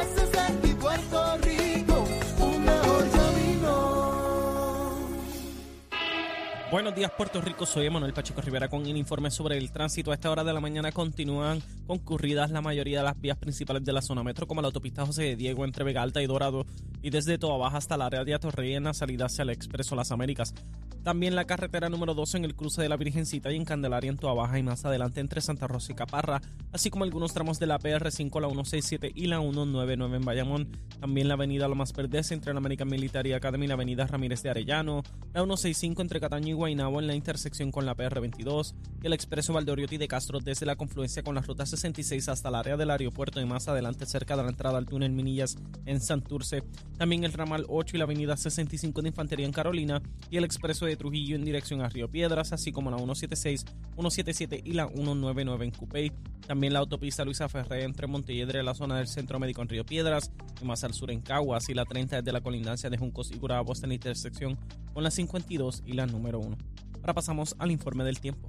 Buenos 6.73 6.95
días, 6.95 7.11
Puerto 7.11 7.43
Rico. 7.43 7.67
Soy 7.67 7.85
Emanuel 7.85 8.15
Pacheco 8.15 8.41
Rivera 8.41 8.67
con 8.67 8.87
el 8.87 8.97
informe 8.97 9.31
sobre 9.31 9.59
el 9.59 9.71
tránsito. 9.71 10.11
A 10.11 10.15
esta 10.15 10.31
hora 10.31 10.43
de 10.43 10.55
la 10.55 10.61
mañana 10.61 10.91
continúan 10.91 11.63
concurridas 11.87 12.51
la 12.51 12.63
mayoría 12.63 13.01
de 13.01 13.05
las 13.05 13.21
vías 13.21 13.37
principales 13.37 13.85
de 13.85 13.93
la 13.93 14.01
zona 14.01 14.23
metro, 14.23 14.47
como 14.47 14.63
la 14.63 14.69
autopista 14.69 15.05
José 15.05 15.25
de 15.25 15.37
Diego 15.37 15.67
entre 15.67 15.85
Vega 15.85 16.01
Alta 16.01 16.23
y 16.23 16.27
Dorado, 16.27 16.65
y 17.03 17.11
desde 17.11 17.37
Toa 17.37 17.59
Baja 17.59 17.77
hasta 17.77 17.99
la 17.99 18.07
área 18.07 18.25
de 18.25 18.33
Atorrey 18.33 18.75
en 18.75 18.85
la 18.85 18.95
salida 18.95 19.27
hacia 19.27 19.43
el 19.43 19.51
Expreso 19.51 19.95
Las 19.95 20.13
Américas. 20.13 20.55
También 21.03 21.35
la 21.35 21.47
carretera 21.47 21.89
número 21.89 22.15
12 22.15 22.37
en 22.39 22.45
el 22.45 22.55
cruce 22.55 22.81
de 22.81 22.89
la 22.89 22.97
Virgencita 22.97 23.51
y 23.51 23.57
en 23.57 23.65
Candelaria 23.65 24.09
en 24.09 24.17
Toa 24.17 24.35
Baja 24.35 24.57
y 24.61 24.63
más 24.63 24.85
adelante 24.85 25.19
entre 25.19 25.41
Santa 25.41 25.67
Rosa 25.67 25.91
y 25.91 25.97
Caparra, 25.97 26.41
así 26.73 26.91
como 26.91 27.03
algunos 27.03 27.35
tramos 27.35 27.59
de 27.59 27.67
la 27.67 27.81
PR5, 27.81 28.41
la 28.41 28.49
167 28.49 29.11
y 29.13 29.27
la 29.27 29.41
199 29.41 30.17
en 30.17 30.25
Bayamón. 30.25 30.69
También 31.01 31.27
la 31.27 31.35
avenida 31.35 31.67
Lomas 31.67 31.93
Verdes 31.93 32.31
entre 32.31 32.53
la 32.53 32.59
American 32.61 32.89
Military 32.89 33.33
Academy 33.33 33.65
y 33.65 33.69
la 33.69 33.75
avenida 33.75 34.07
Ramírez 34.07 34.45
de 34.45 34.51
Arellano, 34.51 35.03
la 35.35 35.41
165 35.41 36.03
entre 36.03 36.21
Cataño 36.21 36.51
y 36.51 36.53
En 36.67 37.07
la 37.09 37.15
intersección 37.17 37.73
con 37.73 37.87
la 37.87 37.97
PR22 37.97 38.75
y 39.03 39.07
el 39.07 39.13
expreso 39.13 39.53
Valdoriotti 39.53 39.97
de 39.97 40.07
Castro 40.07 40.39
desde 40.39 40.65
la 40.65 40.77
confluencia 40.77 41.25
con 41.25 41.35
la 41.35 41.41
ruta 41.41 41.67
66 41.67 42.29
hasta 42.29 42.51
el 42.51 42.55
área 42.55 42.77
del 42.77 42.91
aeropuerto 42.91 43.41
y 43.41 43.47
más 43.47 43.67
adelante 43.67 44.07
cerca 44.07 44.37
de 44.37 44.45
la 44.45 44.51
entrada 44.51 44.79
al 44.79 44.87
túnel 44.87 45.11
Minillas 45.11 45.57
en 45.87 46.01
Santurce. 46.01 46.63
También 46.97 47.25
el 47.25 47.33
ramal 47.33 47.67
8 47.69 47.97
y 47.97 47.99
la 47.99 48.05
avenida 48.05 48.37
65 48.37 49.03
de 49.03 49.09
Infantería 49.09 49.45
en 49.45 49.53
Carolina 49.53 50.01
y 50.31 50.37
el 50.37 50.45
expreso 50.45 50.87
de 50.87 50.95
Trujillo 50.95 51.35
en 51.35 51.45
dirección 51.45 51.81
a 51.81 51.89
Río 51.89 52.09
Piedras, 52.09 52.53
así 52.53 52.71
como 52.71 52.93
la 52.93 52.97
176, 52.97 53.65
177 53.97 54.63
y 54.65 54.73
la 54.75 54.87
199 54.87 55.65
en 55.65 55.71
Cupey. 55.73 56.13
También 56.47 56.73
la 56.73 56.79
autopista 56.79 57.25
Luisa 57.25 57.49
Ferré 57.49 57.83
entre 57.83 58.07
Montelledre, 58.07 58.63
la 58.63 58.75
zona 58.75 58.99
del 58.99 59.09
Centro 59.09 59.41
Médico 59.41 59.63
en 59.63 59.69
Río 59.69 59.85
Piedras 59.85 60.31
y 60.61 60.65
más 60.65 60.85
al 60.85 60.95
sur 60.95 61.11
en 61.11 61.23
Caguas 61.23 61.69
y 61.69 61.75
la 61.75 61.85
30 61.85 62.17
desde 62.17 62.33
la 62.33 62.41
colindancia 62.41 62.89
de 62.89 62.99
Juncos 62.99 63.33
y 63.33 63.39
Gurabos 63.39 63.83
en 63.83 63.89
la 63.89 63.95
intersección 63.95 64.59
con 64.93 65.03
la 65.03 65.11
52 65.11 65.83
y 65.87 65.95
la 65.95 66.07
número 66.07 66.39
1. 66.39 66.52
Ahora 67.01 67.15
pasamos 67.15 67.57
al 67.59 67.71
informe 67.71 68.05
del 68.05 68.21
tiempo. 68.21 68.49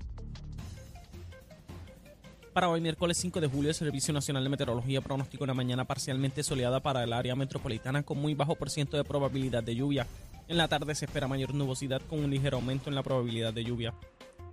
Para 2.54 2.70
hoy, 2.70 2.82
miércoles 2.82 3.18
5 3.18 3.42
de 3.42 3.48
julio, 3.48 3.70
el 3.70 3.76
Servicio 3.76 4.14
Nacional 4.14 4.44
de 4.44 4.50
Meteorología 4.52 5.02
pronostica 5.02 5.44
una 5.44 5.56
mañana 5.56 5.86
parcialmente 5.86 6.44
soleada 6.44 6.82
para 6.82 7.04
el 7.04 7.12
área 7.12 7.36
metropolitana 7.36 8.04
con 8.04 8.20
muy 8.20 8.36
bajo 8.36 8.54
por 8.54 8.70
ciento 8.70 8.96
de 8.96 9.04
probabilidad 9.04 9.64
de 9.64 9.76
lluvia. 9.76 10.06
En 10.48 10.58
la 10.58 10.68
tarde 10.68 10.94
se 10.94 11.06
espera 11.06 11.28
mayor 11.28 11.56
nubosidad 11.56 12.04
con 12.04 12.24
un 12.24 12.30
ligero 12.30 12.58
aumento 12.58 12.90
en 12.90 12.96
la 12.96 13.02
probabilidad 13.02 13.54
de 13.54 13.64
lluvia. 13.64 13.96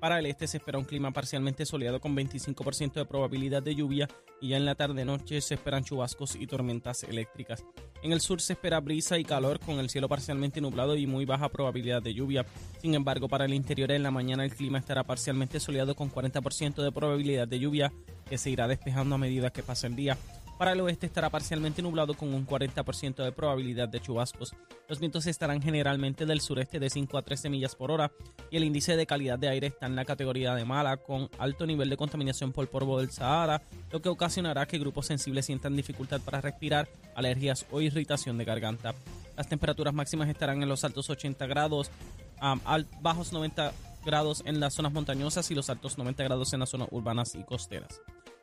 Para 0.00 0.18
el 0.18 0.24
este 0.24 0.46
se 0.46 0.56
espera 0.56 0.78
un 0.78 0.86
clima 0.86 1.12
parcialmente 1.12 1.66
soleado 1.66 2.00
con 2.00 2.16
25% 2.16 2.94
de 2.94 3.04
probabilidad 3.04 3.62
de 3.62 3.74
lluvia 3.74 4.08
y 4.40 4.48
ya 4.48 4.56
en 4.56 4.64
la 4.64 4.74
tarde-noche 4.74 5.42
se 5.42 5.54
esperan 5.54 5.84
chubascos 5.84 6.36
y 6.36 6.46
tormentas 6.46 7.02
eléctricas. 7.02 7.62
En 8.02 8.12
el 8.12 8.22
sur 8.22 8.40
se 8.40 8.54
espera 8.54 8.80
brisa 8.80 9.18
y 9.18 9.24
calor 9.24 9.60
con 9.60 9.78
el 9.78 9.90
cielo 9.90 10.08
parcialmente 10.08 10.62
nublado 10.62 10.96
y 10.96 11.06
muy 11.06 11.26
baja 11.26 11.50
probabilidad 11.50 12.00
de 12.00 12.14
lluvia. 12.14 12.46
Sin 12.80 12.94
embargo, 12.94 13.28
para 13.28 13.44
el 13.44 13.52
interior 13.52 13.90
en 13.90 14.02
la 14.02 14.10
mañana 14.10 14.42
el 14.42 14.54
clima 14.54 14.78
estará 14.78 15.04
parcialmente 15.04 15.60
soleado 15.60 15.94
con 15.94 16.10
40% 16.10 16.82
de 16.82 16.92
probabilidad 16.92 17.46
de 17.46 17.58
lluvia 17.58 17.92
que 18.26 18.38
se 18.38 18.48
irá 18.48 18.66
despejando 18.68 19.16
a 19.16 19.18
medida 19.18 19.50
que 19.50 19.62
pase 19.62 19.86
el 19.86 19.96
día. 19.96 20.16
Para 20.60 20.72
el 20.72 20.80
oeste 20.82 21.06
estará 21.06 21.30
parcialmente 21.30 21.80
nublado 21.80 22.12
con 22.12 22.34
un 22.34 22.46
40% 22.46 23.24
de 23.24 23.32
probabilidad 23.32 23.88
de 23.88 23.98
chubascos. 23.98 24.54
Los 24.90 25.00
vientos 25.00 25.26
estarán 25.26 25.62
generalmente 25.62 26.26
del 26.26 26.42
sureste 26.42 26.78
de 26.78 26.90
5 26.90 27.16
a 27.16 27.22
13 27.22 27.48
millas 27.48 27.74
por 27.74 27.90
hora 27.90 28.12
y 28.50 28.58
el 28.58 28.64
índice 28.64 28.94
de 28.94 29.06
calidad 29.06 29.38
de 29.38 29.48
aire 29.48 29.68
está 29.68 29.86
en 29.86 29.96
la 29.96 30.04
categoría 30.04 30.54
de 30.54 30.66
mala 30.66 30.98
con 30.98 31.30
alto 31.38 31.64
nivel 31.64 31.88
de 31.88 31.96
contaminación 31.96 32.52
por 32.52 32.68
polvo 32.68 32.98
del 33.00 33.10
Sahara, 33.10 33.62
lo 33.90 34.02
que 34.02 34.10
ocasionará 34.10 34.66
que 34.66 34.78
grupos 34.78 35.06
sensibles 35.06 35.46
sientan 35.46 35.74
dificultad 35.76 36.20
para 36.20 36.42
respirar, 36.42 36.90
alergias 37.14 37.64
o 37.70 37.80
irritación 37.80 38.36
de 38.36 38.44
garganta. 38.44 38.94
Las 39.38 39.48
temperaturas 39.48 39.94
máximas 39.94 40.28
estarán 40.28 40.62
en 40.62 40.68
los 40.68 40.84
altos 40.84 41.08
80 41.08 41.46
grados, 41.46 41.90
al- 42.38 42.86
bajos 43.00 43.32
90 43.32 43.72
grados 44.04 44.42
en 44.44 44.60
las 44.60 44.74
zonas 44.74 44.92
montañosas 44.92 45.50
y 45.50 45.54
los 45.54 45.70
altos 45.70 45.96
90 45.96 46.22
grados 46.22 46.52
en 46.52 46.60
las 46.60 46.68
zonas 46.68 46.88
urbanas 46.90 47.34
y 47.34 47.44
costeras. 47.44 48.02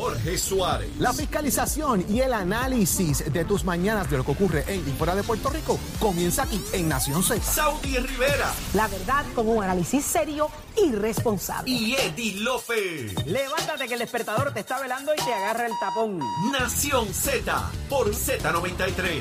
Jorge 0.00 0.38
Suárez. 0.38 0.88
La 0.98 1.12
fiscalización 1.12 2.06
y 2.08 2.20
el 2.20 2.32
análisis 2.32 3.30
de 3.30 3.44
tus 3.44 3.64
mañanas 3.66 4.10
de 4.10 4.16
lo 4.16 4.24
que 4.24 4.30
ocurre 4.30 4.64
en 4.66 4.80
y 4.88 4.92
fuera 4.92 5.14
de 5.14 5.22
Puerto 5.22 5.50
Rico 5.50 5.78
comienza 5.98 6.44
aquí 6.44 6.58
en 6.72 6.88
Nación 6.88 7.22
Z. 7.22 7.42
Saudi 7.42 7.98
Rivera. 7.98 8.50
La 8.72 8.88
verdad 8.88 9.26
con 9.34 9.46
un 9.46 9.62
análisis 9.62 10.02
serio 10.02 10.48
y 10.74 10.92
responsable. 10.92 11.70
Y 11.70 11.94
Eddie 11.96 12.40
Lofe. 12.40 13.14
Levántate 13.26 13.88
que 13.88 13.92
el 13.92 14.00
despertador 14.00 14.54
te 14.54 14.60
está 14.60 14.80
velando 14.80 15.12
y 15.12 15.18
te 15.18 15.34
agarra 15.34 15.66
el 15.66 15.72
tapón. 15.78 16.18
Nación 16.50 17.12
Z 17.12 17.70
por 17.90 18.10
Z93. 18.10 19.20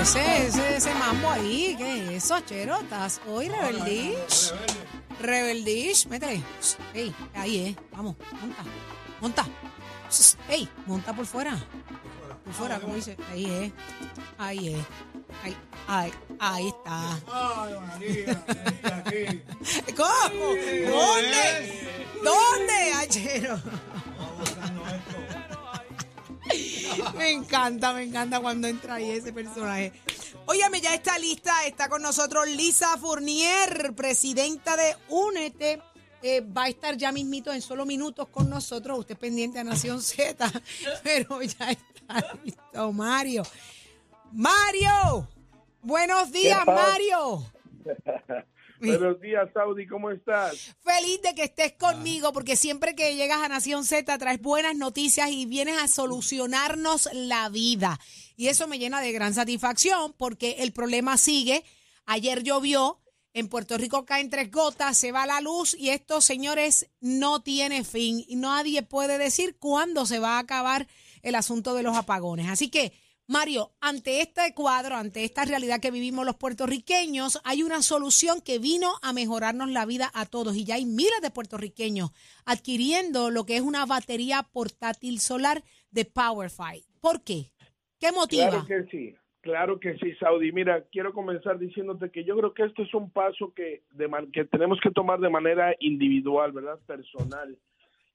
Ese, 0.00 0.46
ese, 0.46 0.76
ese 0.76 0.94
mambo 0.94 1.28
ahí, 1.28 1.74
¿qué 1.76 2.16
es 2.16 2.24
eso, 2.24 2.40
Chero? 2.40 2.78
¿Estás 2.80 3.20
hoy 3.28 3.50
rebeldish? 3.50 4.54
Rebeldish, 5.20 6.06
métele. 6.06 6.42
Ey, 6.94 7.14
ahí 7.34 7.68
es. 7.68 7.76
Vamos, 7.92 8.16
monta, 8.40 8.64
monta. 9.20 9.46
Ey, 10.48 10.68
monta 10.86 11.12
por 11.12 11.26
fuera. 11.26 11.58
Por 12.44 12.52
fuera, 12.54 12.80
como 12.80 12.94
dice. 12.94 13.16
Ahí 13.30 13.44
es. 13.46 13.72
Ahí 14.38 14.74
es. 14.74 14.84
Ahí, 15.42 15.56
ahí, 15.86 16.12
ahí 16.40 16.68
está. 16.68 17.20
¿Cómo? 19.96 20.46
¿Dónde? 20.46 21.88
¿Dónde, 22.22 22.92
Achero? 22.94 23.60
Me 27.16 27.30
encanta, 27.30 27.92
me 27.92 28.02
encanta 28.02 28.40
cuando 28.40 28.68
entra 28.68 28.94
ahí 28.94 29.10
ese 29.10 29.32
personaje. 29.32 29.92
Óyame, 30.46 30.80
ya 30.80 30.94
está 30.94 31.18
lista, 31.18 31.66
está 31.66 31.88
con 31.88 32.02
nosotros 32.02 32.48
Lisa 32.48 32.96
Fournier, 32.98 33.92
presidenta 33.94 34.76
de 34.76 34.96
Únete. 35.08 35.82
Eh, 36.22 36.40
va 36.40 36.64
a 36.64 36.68
estar 36.68 36.96
ya 36.96 37.12
mismito 37.12 37.52
en 37.52 37.62
solo 37.62 37.86
minutos 37.86 38.28
con 38.28 38.50
nosotros. 38.50 38.98
Usted 38.98 39.14
es 39.14 39.20
pendiente 39.20 39.58
a 39.58 39.64
Nación 39.64 40.02
Z, 40.02 40.50
pero 41.02 41.42
ya 41.42 41.70
está 41.70 42.36
listo, 42.42 42.92
Mario. 42.92 43.42
Mario, 44.32 45.28
buenos 45.82 46.32
días? 46.32 46.66
Mario. 46.66 47.44
Buenos 48.80 49.20
días, 49.20 49.48
Saudi, 49.52 49.86
¿cómo 49.88 50.10
estás? 50.10 50.76
Feliz 50.80 51.20
de 51.22 51.34
que 51.34 51.44
estés 51.44 51.72
conmigo 51.72 52.32
porque 52.32 52.54
siempre 52.54 52.94
que 52.94 53.16
llegas 53.16 53.42
a 53.42 53.48
Nación 53.48 53.84
Z 53.84 54.16
traes 54.18 54.40
buenas 54.40 54.76
noticias 54.76 55.30
y 55.30 55.46
vienes 55.46 55.82
a 55.82 55.88
solucionarnos 55.88 57.08
la 57.12 57.48
vida. 57.48 57.98
Y 58.36 58.46
eso 58.46 58.68
me 58.68 58.78
llena 58.78 59.00
de 59.00 59.10
gran 59.10 59.34
satisfacción 59.34 60.14
porque 60.16 60.56
el 60.60 60.72
problema 60.72 61.16
sigue. 61.16 61.64
Ayer 62.06 62.44
llovió, 62.44 63.00
en 63.34 63.48
Puerto 63.48 63.76
Rico 63.78 64.04
caen 64.04 64.30
tres 64.30 64.50
gotas, 64.50 64.96
se 64.96 65.10
va 65.10 65.26
la 65.26 65.40
luz 65.40 65.74
y 65.76 65.90
esto, 65.90 66.20
señores, 66.20 66.88
no 67.00 67.42
tiene 67.42 67.82
fin. 67.82 68.24
Y 68.28 68.36
nadie 68.36 68.82
puede 68.82 69.18
decir 69.18 69.56
cuándo 69.58 70.06
se 70.06 70.20
va 70.20 70.36
a 70.36 70.40
acabar 70.40 70.86
el 71.22 71.34
asunto 71.34 71.74
de 71.74 71.82
los 71.82 71.96
apagones. 71.96 72.48
Así 72.48 72.70
que, 72.70 72.92
Mario, 73.30 73.72
ante 73.82 74.22
este 74.22 74.54
cuadro, 74.54 74.96
ante 74.96 75.22
esta 75.22 75.44
realidad 75.44 75.80
que 75.80 75.90
vivimos 75.90 76.24
los 76.24 76.36
puertorriqueños, 76.36 77.42
hay 77.44 77.62
una 77.62 77.82
solución 77.82 78.40
que 78.40 78.58
vino 78.58 78.88
a 79.02 79.12
mejorarnos 79.12 79.68
la 79.68 79.84
vida 79.84 80.10
a 80.14 80.24
todos 80.24 80.56
y 80.56 80.64
ya 80.64 80.76
hay 80.76 80.86
miles 80.86 81.20
de 81.20 81.30
puertorriqueños 81.30 82.10
adquiriendo 82.46 83.30
lo 83.30 83.44
que 83.44 83.56
es 83.56 83.60
una 83.60 83.84
batería 83.84 84.46
portátil 84.50 85.18
solar 85.18 85.62
de 85.90 86.06
PowerFi. 86.06 86.84
¿Por 87.02 87.22
qué? 87.22 87.52
¿Qué 88.00 88.12
motiva? 88.12 88.48
Claro 88.48 88.66
que 88.66 88.84
sí, 88.90 89.14
Claro 89.42 89.78
que 89.78 89.96
sí, 89.98 90.14
Saudi. 90.14 90.50
Mira, 90.50 90.84
quiero 90.90 91.12
comenzar 91.12 91.58
diciéndote 91.58 92.10
que 92.10 92.24
yo 92.24 92.34
creo 92.36 92.54
que 92.54 92.64
esto 92.64 92.82
es 92.82 92.92
un 92.94 93.10
paso 93.10 93.52
que, 93.54 93.82
de 93.92 94.08
que 94.32 94.46
tenemos 94.46 94.80
que 94.82 94.90
tomar 94.90 95.20
de 95.20 95.28
manera 95.28 95.74
individual, 95.80 96.52
¿verdad? 96.52 96.78
Personal. 96.86 97.56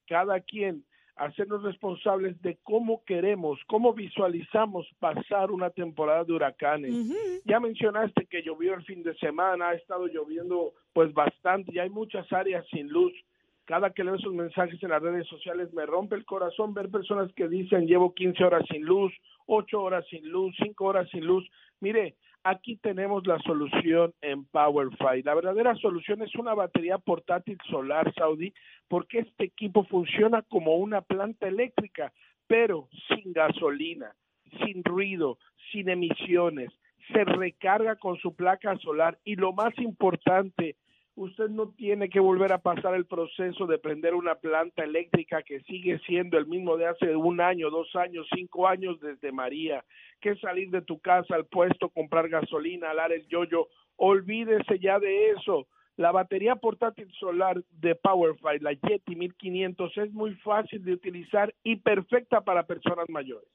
Cada 0.08 0.42
quien 0.42 0.84
hacernos 1.16 1.64
responsables 1.64 2.42
de 2.42 2.58
cómo 2.64 3.04
queremos, 3.06 3.60
cómo 3.68 3.94
visualizamos 3.94 4.88
pasar 5.00 5.52
una 5.52 5.70
temporada 5.70 6.24
de 6.24 6.34
huracanes. 6.34 6.94
Ya 7.46 7.60
mencionaste 7.60 8.26
que 8.26 8.42
llovió 8.42 8.74
el 8.74 8.84
fin 8.84 9.04
de 9.04 9.16
semana, 9.16 9.70
ha 9.70 9.74
estado 9.76 10.08
lloviendo 10.08 10.74
pues 10.94 11.14
bastante 11.14 11.72
y 11.74 11.80
hay 11.80 11.90
muchas 11.90 12.32
áreas 12.34 12.66
sin 12.72 12.90
luz. 12.90 13.14
Cada 13.66 13.92
que 13.92 14.04
leo 14.04 14.16
esos 14.16 14.34
mensajes 14.34 14.82
en 14.84 14.90
las 14.90 15.02
redes 15.02 15.26
sociales 15.28 15.72
me 15.74 15.86
rompe 15.86 16.16
el 16.16 16.26
corazón 16.26 16.74
ver 16.74 16.90
personas 16.90 17.32
que 17.34 17.48
dicen 17.48 17.88
llevo 17.88 18.14
15 18.14 18.44
horas 18.44 18.64
sin 18.70 18.84
luz, 18.84 19.14
8 19.46 19.82
horas 19.82 20.06
sin 20.10 20.28
luz, 20.30 20.54
5 20.62 20.84
horas 20.84 21.10
sin 21.12 21.26
luz. 21.26 21.48
Mire, 21.80 22.16
aquí 22.44 22.76
tenemos 22.78 23.26
la 23.26 23.40
solución 23.40 24.14
en 24.22 24.46
PowerFi. 24.46 25.24
La 25.24 25.34
verdadera 25.34 25.76
solución 25.76 26.22
es 26.22 26.36
una 26.36 26.54
batería 26.54 26.98
portátil 26.98 27.58
solar 27.70 28.14
Saudi 28.16 28.54
porque 28.88 29.20
este 29.20 29.46
equipo 29.46 29.86
funciona 29.86 30.42
como 30.42 30.76
una 30.76 31.02
planta 31.02 31.48
eléctrica, 31.48 32.12
pero 32.48 32.90
sin 33.08 33.34
gasolina, 33.34 34.14
sin 34.66 34.84
ruido, 34.84 35.38
sin 35.72 35.90
emisiones. 35.90 36.70
Se 37.12 37.24
recarga 37.24 37.96
con 37.96 38.18
su 38.18 38.36
placa 38.36 38.78
solar 38.78 39.18
y 39.24 39.36
lo 39.36 39.54
más 39.54 39.78
importante, 39.78 40.76
usted 41.16 41.50
no 41.50 41.70
tiene 41.70 42.10
que 42.10 42.20
volver 42.20 42.52
a 42.52 42.58
pasar 42.58 42.96
el 42.96 43.06
proceso 43.06 43.68
de 43.68 43.78
prender 43.78 44.16
una 44.16 44.36
planta 44.36 44.84
eléctrica 44.84 45.44
que 45.44 45.62
sigue 45.62 46.00
siendo 46.00 46.38
el 46.38 46.48
mismo 46.48 46.78
de 46.78 46.88
hace 46.88 47.16
un 47.16 47.40
año, 47.40 47.70
dos 47.70 47.96
años, 47.96 48.28
cinco 48.34 48.68
años 48.68 49.00
desde 49.00 49.32
María, 49.32 49.84
que 50.22 50.36
salir 50.38 50.72
de 50.72 50.82
tu 50.82 51.00
casa 51.00 51.36
al 51.36 51.46
puesto, 51.46 51.90
comprar 51.90 52.30
gasolina, 52.30 52.90
alar 52.90 53.12
el 53.12 53.28
yoyo, 53.28 53.68
olvídese 53.98 54.80
ya 54.80 55.00
de 55.00 55.32
eso. 55.32 55.68
La 55.96 56.12
batería 56.12 56.56
portátil 56.56 57.12
solar 57.20 57.64
de 57.80 57.94
PowerFi, 57.94 58.60
la 58.62 58.74
Yeti 58.74 59.16
1500, 59.16 59.98
es 59.98 60.12
muy 60.12 60.34
fácil 60.36 60.84
de 60.84 60.94
utilizar 60.94 61.54
y 61.64 61.76
perfecta 61.76 62.42
para 62.42 62.66
personas 62.66 63.08
mayores. 63.10 63.48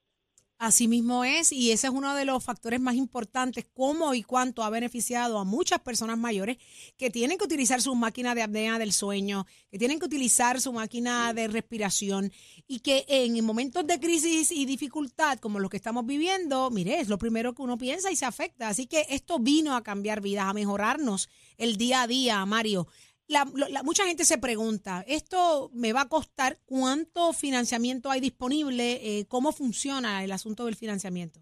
Así 0.60 0.88
mismo 0.88 1.22
es, 1.22 1.52
y 1.52 1.70
ese 1.70 1.86
es 1.86 1.92
uno 1.92 2.16
de 2.16 2.24
los 2.24 2.42
factores 2.42 2.80
más 2.80 2.96
importantes, 2.96 3.64
cómo 3.72 4.12
y 4.14 4.24
cuánto 4.24 4.64
ha 4.64 4.70
beneficiado 4.70 5.38
a 5.38 5.44
muchas 5.44 5.78
personas 5.78 6.18
mayores 6.18 6.58
que 6.96 7.10
tienen 7.10 7.38
que 7.38 7.44
utilizar 7.44 7.80
su 7.80 7.94
máquina 7.94 8.34
de 8.34 8.42
apnea 8.42 8.76
del 8.80 8.92
sueño, 8.92 9.46
que 9.70 9.78
tienen 9.78 10.00
que 10.00 10.06
utilizar 10.06 10.60
su 10.60 10.72
máquina 10.72 11.32
de 11.32 11.46
respiración 11.46 12.32
y 12.66 12.80
que 12.80 13.04
en 13.06 13.44
momentos 13.44 13.86
de 13.86 14.00
crisis 14.00 14.50
y 14.50 14.66
dificultad 14.66 15.38
como 15.38 15.60
los 15.60 15.70
que 15.70 15.76
estamos 15.76 16.04
viviendo, 16.04 16.72
mire, 16.72 16.98
es 16.98 17.08
lo 17.08 17.18
primero 17.18 17.54
que 17.54 17.62
uno 17.62 17.78
piensa 17.78 18.10
y 18.10 18.16
se 18.16 18.24
afecta. 18.24 18.66
Así 18.66 18.86
que 18.88 19.06
esto 19.10 19.38
vino 19.38 19.76
a 19.76 19.84
cambiar 19.84 20.20
vidas, 20.20 20.46
a 20.46 20.54
mejorarnos 20.54 21.28
el 21.56 21.76
día 21.76 22.02
a 22.02 22.08
día, 22.08 22.44
Mario. 22.46 22.88
La, 23.28 23.44
mucha 23.84 24.06
gente 24.06 24.24
se 24.24 24.38
pregunta, 24.38 25.04
¿esto 25.06 25.70
me 25.74 25.92
va 25.92 26.02
a 26.02 26.08
costar? 26.08 26.56
¿Cuánto 26.64 27.34
financiamiento 27.34 28.10
hay 28.10 28.20
disponible? 28.20 28.92
Eh, 29.02 29.26
¿Cómo 29.28 29.52
funciona 29.52 30.24
el 30.24 30.32
asunto 30.32 30.64
del 30.64 30.76
financiamiento? 30.76 31.40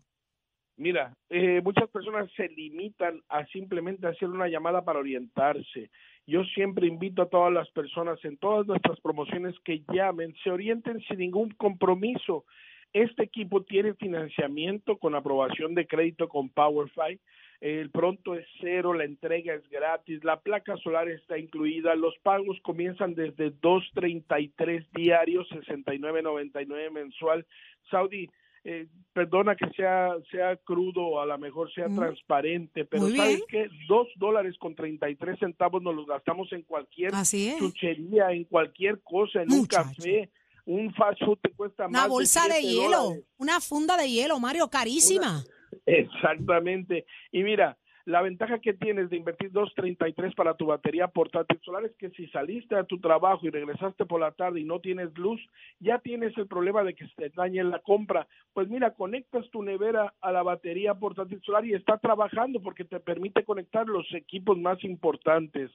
Mira, 0.77 1.15
eh, 1.31 1.61
muchas 1.63 1.89
personas 1.89 2.29
se 2.37 2.49
limitan 2.49 3.23
a 3.29 3.47
simplemente 3.47 4.09
hacer 4.09 4.29
una 4.29 4.49
llamada 4.49 4.85
para 4.85 4.99
orientarse. 4.99 5.91
Yo 6.27 6.43
siempre 6.57 6.89
invito 6.89 7.23
a 7.23 7.29
todas 7.29 7.53
las 7.53 7.71
personas 7.71 8.19
en 8.25 8.37
todas 8.37 8.67
nuestras 8.67 8.99
promociones 9.01 9.55
que 9.65 9.85
llamen, 9.93 10.35
se 10.43 10.51
orienten 10.51 11.01
sin 11.03 11.19
ningún 11.19 11.51
compromiso. 11.51 12.45
Este 12.93 13.23
equipo 13.23 13.63
tiene 13.63 13.95
financiamiento 13.95 14.99
con 14.99 15.15
aprobación 15.15 15.77
de 15.77 15.87
crédito 15.87 16.29
con 16.29 16.49
PowerFi. 16.49 17.21
El 17.61 17.91
pronto 17.91 18.35
es 18.35 18.47
cero, 18.61 18.93
la 18.93 19.05
entrega 19.05 19.55
es 19.55 19.69
gratis, 19.71 20.23
la 20.25 20.41
placa 20.41 20.77
solar 20.79 21.09
está 21.09 21.39
incluida, 21.39 21.95
los 21.95 22.15
pagos 22.23 22.59
comienzan 22.63 23.15
desde 23.15 23.51
2.33 23.61 24.87
diarios, 24.95 25.49
69.99 25.51 26.91
mensual. 26.91 27.47
Saudi, 27.91 28.29
eh, 28.65 28.89
perdona 29.13 29.55
que 29.57 29.69
sea 29.77 30.11
sea 30.31 30.57
crudo, 30.57 31.21
a 31.21 31.27
lo 31.27 31.39
mejor 31.39 31.73
sea 31.73 31.89
Mm. 31.89 31.97
transparente, 31.97 32.85
pero 32.85 33.09
¿sabes 33.17 33.43
qué? 33.49 33.69
Dos 33.89 34.09
dólares 34.17 34.57
con 34.59 34.75
33 34.75 35.39
centavos 35.39 35.83
nos 35.83 35.95
los 35.95 36.07
gastamos 36.07 36.53
en 36.53 36.63
cualquier 36.63 37.13
chuchería, 37.59 38.33
en 38.33 38.45
cualquier 38.45 39.01
cosa, 39.03 39.43
en 39.43 39.53
un 39.53 39.67
café. 39.67 40.31
Un 40.69 40.93
fast 40.95 41.21
food 41.25 41.39
te 41.41 41.51
cuesta 41.53 41.87
Una 41.87 42.01
más 42.01 42.09
bolsa 42.09 42.49
de, 42.49 42.61
hielo, 42.61 43.03
dólares. 43.05 43.25
una 43.39 43.61
funda 43.61 43.97
de 43.97 44.11
hielo, 44.11 44.41
Mario, 44.41 44.69
carísima. 44.69 45.45
Exactamente. 45.87 47.07
Y 47.33 47.43
mira, 47.43 47.77
la 48.07 48.23
ventaja 48.23 48.61
que 48.61 48.73
tienes 48.73 49.11
de 49.11 49.17
invertir 49.17 49.51
2.33 49.51 50.37
para 50.37 50.55
tu 50.55 50.67
batería 50.67 51.09
portátil 51.09 51.59
solar 51.65 51.85
es 51.85 51.97
que 51.97 52.11
si 52.11 52.29
saliste 52.29 52.77
a 52.77 52.85
tu 52.85 53.01
trabajo 53.01 53.45
y 53.45 53.51
regresaste 53.51 54.07
por 54.07 54.21
la 54.21 54.31
tarde 54.31 54.61
y 54.61 54.65
no 54.65 54.79
tienes 54.79 55.13
luz, 55.19 55.45
ya 55.81 55.99
tienes 55.99 56.39
el 56.39 56.47
problema 56.47 56.85
de 56.85 56.95
que 56.95 57.05
se 57.09 57.15
te 57.17 57.31
dañe 57.31 57.65
la 57.65 57.81
compra. 57.81 58.29
Pues 58.53 58.69
mira, 58.69 58.95
conectas 58.95 59.51
tu 59.51 59.61
nevera 59.65 60.15
a 60.21 60.31
la 60.31 60.45
batería 60.45 60.95
portátil 60.95 61.43
solar 61.43 61.67
y 61.67 61.75
está 61.75 61.99
trabajando 61.99 62.63
porque 62.63 62.85
te 62.85 63.01
permite 63.01 63.45
conectar 63.45 63.89
los 63.89 64.07
equipos 64.15 64.57
más 64.57 64.85
importantes. 64.85 65.73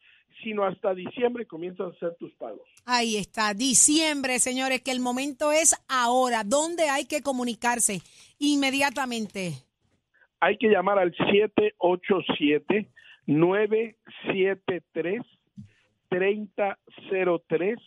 sino 0.43 0.63
hasta 0.63 0.93
diciembre 0.93 1.45
comienzas 1.45 1.88
a 1.88 1.95
hacer 1.95 2.15
tus 2.19 2.34
pagos. 2.34 2.67
Ahí 2.86 3.17
está, 3.17 3.54
diciembre, 3.54 4.39
señores, 4.39 4.82
que 4.82 4.91
el 4.91 4.99
momento 4.99 5.52
es 5.52 5.75
ahora. 5.88 6.43
¿Dónde 6.43 6.89
hay 6.89 7.06
que 7.06 7.21
comunicarse? 7.21 8.02
Inmediatamente. 8.39 9.54
Hay 10.39 10.58
que 10.58 10.69
llamar 10.69 10.97
al 10.99 11.13
787-973-3003. 16.10 17.78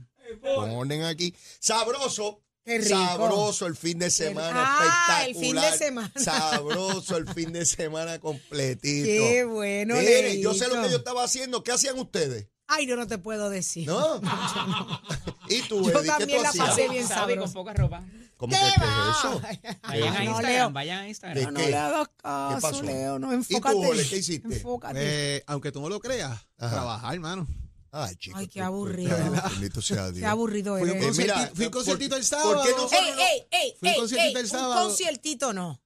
Pon 0.55 0.69
orden 0.71 1.03
aquí. 1.03 1.35
Sabroso. 1.59 2.39
Qué 2.65 2.77
rico. 2.77 2.89
Sabroso 2.97 3.65
el 3.67 3.75
fin 3.75 3.99
de 3.99 4.09
semana. 4.09 4.51
Ah, 4.55 5.23
el 5.25 5.31
espectacular. 5.31 5.63
fin 5.63 5.71
de 5.71 5.77
semana. 5.85 6.11
Sabroso 6.15 7.17
el 7.17 7.27
fin 7.27 7.51
de 7.51 7.65
semana 7.65 8.19
completito. 8.19 9.05
Qué 9.05 9.43
bueno, 9.43 9.95
Mire, 9.95 10.39
yo 10.39 10.53
sé 10.53 10.67
lo 10.69 10.81
que 10.81 10.89
yo 10.89 10.97
estaba 10.97 11.23
haciendo. 11.23 11.63
¿Qué 11.63 11.71
hacían 11.73 11.97
ustedes? 11.99 12.47
Ay, 12.67 12.87
yo 12.87 12.95
no 12.95 13.05
te 13.07 13.17
puedo 13.17 13.49
decir. 13.49 13.85
¿No? 13.87 14.21
¿Y 15.49 15.61
tú, 15.63 15.83
Yo 15.83 15.99
Eddie? 15.99 16.01
¿Qué 16.03 16.07
también 16.07 16.37
tú 16.37 16.43
la 16.43 16.49
hacías? 16.49 16.67
pasé 16.69 16.89
bien 16.89 17.07
sabroso. 17.07 17.41
con 17.41 17.53
poca 17.53 17.73
ropa. 17.73 18.03
¿Cómo 18.37 18.53
¿Qué 18.55 18.59
que 18.65 18.73
qué 18.79 18.85
va? 18.85 19.11
es 19.11 19.17
eso? 19.19 19.77
Vayan 19.83 20.15
a 20.15 20.23
No, 20.23 20.31
Instagram, 20.31 20.73
vayan 20.73 20.97
a 20.99 21.01
¿De 21.03 21.09
Instagram. 21.09 21.53
No 21.53 21.59
qué? 21.59 21.67
le 21.69 21.77
hagas 21.77 22.07
¿Qué 22.07 22.13
caso, 22.23 22.61
pasó? 22.61 22.83
Leo. 22.83 23.19
No, 23.19 23.27
¿Y 23.27 23.29
tú, 23.29 23.35
enfócate. 23.35 23.75
Ole, 23.75 24.07
qué 24.09 24.17
hiciste? 24.17 24.47
Enfócate. 24.55 24.99
Eh, 25.01 25.43
aunque 25.47 25.71
tú 25.71 25.81
no 25.81 25.89
lo 25.89 25.99
creas, 25.99 26.31
Ajá. 26.57 26.71
trabajar, 26.71 27.13
hermano. 27.13 27.47
Ay, 27.95 28.15
chico. 28.15 28.37
Ay, 28.39 28.47
qué 28.47 28.59
aburrido. 28.61 29.15
Bendito 29.51 29.81
sea 29.81 30.05
Dios. 30.11 30.19
Qué 30.21 30.25
aburrido 30.25 30.77
Fui 30.79 30.89
a 30.89 30.93
un 30.93 30.97
eres. 30.97 31.17
Mira, 31.17 31.33
conciertito, 31.35 31.55
fui 31.55 31.65
un 31.65 31.71
¿por- 31.71 31.79
conciertito 31.79 32.15
el 32.15 32.21
por 32.21 32.27
sábado. 32.27 32.63
qué 32.63 32.71
no 32.71 32.89
se- 32.89 32.95
ey, 32.97 33.03
ey, 33.19 33.47
ey, 33.51 33.75
Fui 33.79 33.89
un 33.89 33.93
ey, 33.93 33.99
conciertito 33.99 34.37
ey, 34.39 34.43
el 34.43 34.45
un 34.45 34.49
sábado. 34.51 34.87
conciertito 34.87 35.53
no. 35.53 35.81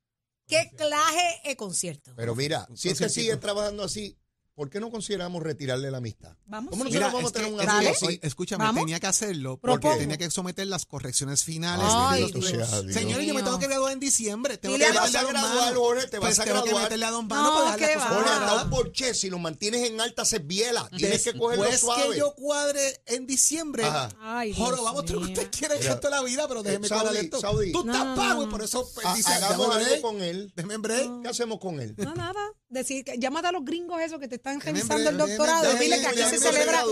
¿Qué 0.48 0.72
clase 0.78 1.42
de 1.44 1.56
concierto? 1.58 2.14
Pero 2.16 2.34
mira, 2.34 2.66
si 2.74 2.88
este 2.90 3.04
conciertito. 3.06 3.10
sigue 3.22 3.38
trabajando 3.38 3.84
así, 3.84 4.18
¿por 4.58 4.72
qué 4.72 4.80
no 4.80 4.90
consideramos 4.90 5.44
retirarle 5.44 5.92
la 5.92 6.00
amistad? 6.00 6.34
Vamos, 6.48 6.72
¿Cómo 6.72 6.84
nosotros 6.84 6.94
Mira, 7.04 7.14
vamos 7.14 7.30
a 7.30 7.34
tener 7.34 7.48
que- 7.50 7.54
un 7.54 7.70
amigo 7.70 7.92
así? 7.92 8.20
escúchame, 8.24 8.64
Vamos. 8.66 8.82
tenía 8.82 9.00
que 9.00 9.06
hacerlo 9.08 9.58
¿Por 9.58 9.70
porque 9.80 9.96
tenía 10.00 10.18
que 10.18 10.32
someter 10.32 10.66
las 10.66 10.86
correcciones 10.88 11.44
finales. 11.44 11.86
Ay, 11.88 12.26
de 12.26 12.32
los- 12.34 12.52
Dios. 12.52 12.70
Señores, 12.92 13.28
yo 13.28 13.34
me 13.36 13.42
mío. 13.42 13.44
tengo 13.46 13.60
que 13.60 13.68
graduar 13.68 13.94
en 13.94 14.00
diciembre. 14.00 14.58
Tengo 14.58 14.74
Dile 14.74 14.86
que 14.86 14.90
a- 14.90 14.94
Te 14.94 15.00
vas 15.00 15.12
meterle 15.14 15.30
a 15.30 15.32
Don 15.32 15.42
graduar, 15.52 15.66
Mano. 15.70 15.80
Jorge, 15.80 16.08
te 16.08 16.18
Pues 16.20 16.22
vas 16.32 16.40
a 16.40 16.44
tengo 16.46 16.58
que 16.58 16.70
graduar. 16.70 16.84
meterle 16.84 17.06
a 17.06 17.12
Don 17.12 17.28
Mano 17.28 17.44
No, 17.44 17.64
para 17.66 17.76
¿qué 17.78 17.94
cosas 17.94 18.12
va? 18.12 18.16
Cuadradas. 18.24 18.64
un 18.64 18.70
porche, 18.72 19.14
si 19.14 19.30
lo 19.30 19.38
mantienes 19.40 19.88
en 19.90 20.02
alta 20.02 20.26
se 20.26 20.40
biela. 20.40 20.90
Tienes 20.98 21.24
que 21.24 21.38
cogerlo 21.38 21.64
Después 21.66 21.80
suave. 21.82 22.10
que 22.14 22.18
yo 22.20 22.34
cuadre 22.34 23.02
en 23.06 23.28
diciembre, 23.28 23.84
Ajá. 23.86 24.10
Ay, 24.20 24.54
Dios 24.54 24.58
Joro, 24.58 24.84
vamos 24.84 25.02
a 25.02 25.04
hacer 25.04 25.16
lo 25.16 25.22
que 25.22 25.28
mío. 25.28 25.34
usted 25.40 25.52
quiere 25.56 25.74
el 25.76 25.80
Mira, 25.82 25.92
resto 25.94 26.08
de 26.10 26.16
la 26.16 26.24
vida, 26.24 26.48
pero 26.48 26.64
déjeme 26.64 26.88
eh, 26.88 26.90
Saudi, 26.90 27.02
cuadrar 27.04 27.24
esto. 27.24 27.40
Saudi. 27.40 27.72
Tú 27.72 27.80
estás 27.88 28.06
No, 28.06 28.16
pago 28.16 28.42
y 28.42 28.46
no. 28.46 28.52
por 28.52 28.64
eso 28.64 28.90
pues, 28.96 29.06
Ha- 29.06 29.14
dice, 29.14 29.34
hagamos 29.34 29.58
déjame 29.68 29.76
algo 29.76 29.86
break, 29.90 30.02
con 30.02 30.22
él. 30.22 30.52
déjeme 30.56 30.74
en 30.74 30.82
break. 30.82 31.22
¿Qué 31.22 31.28
hacemos 31.30 31.60
con 31.60 31.80
él? 31.80 31.94
No, 31.98 32.16
nada. 32.16 32.42
Decir 32.70 33.06
que 33.06 33.18
llámate 33.18 33.48
a 33.48 33.52
los 33.54 33.64
gringos 33.64 34.02
esos 34.02 34.20
que 34.20 34.28
te 34.28 34.36
están 34.36 34.60
revisando 34.60 35.10
el 35.10 35.18
doctorado. 35.18 35.74
Dile 35.76 36.02
que 36.02 36.08
aquí 36.08 36.20
se 36.30 36.38
celebra, 36.38 36.84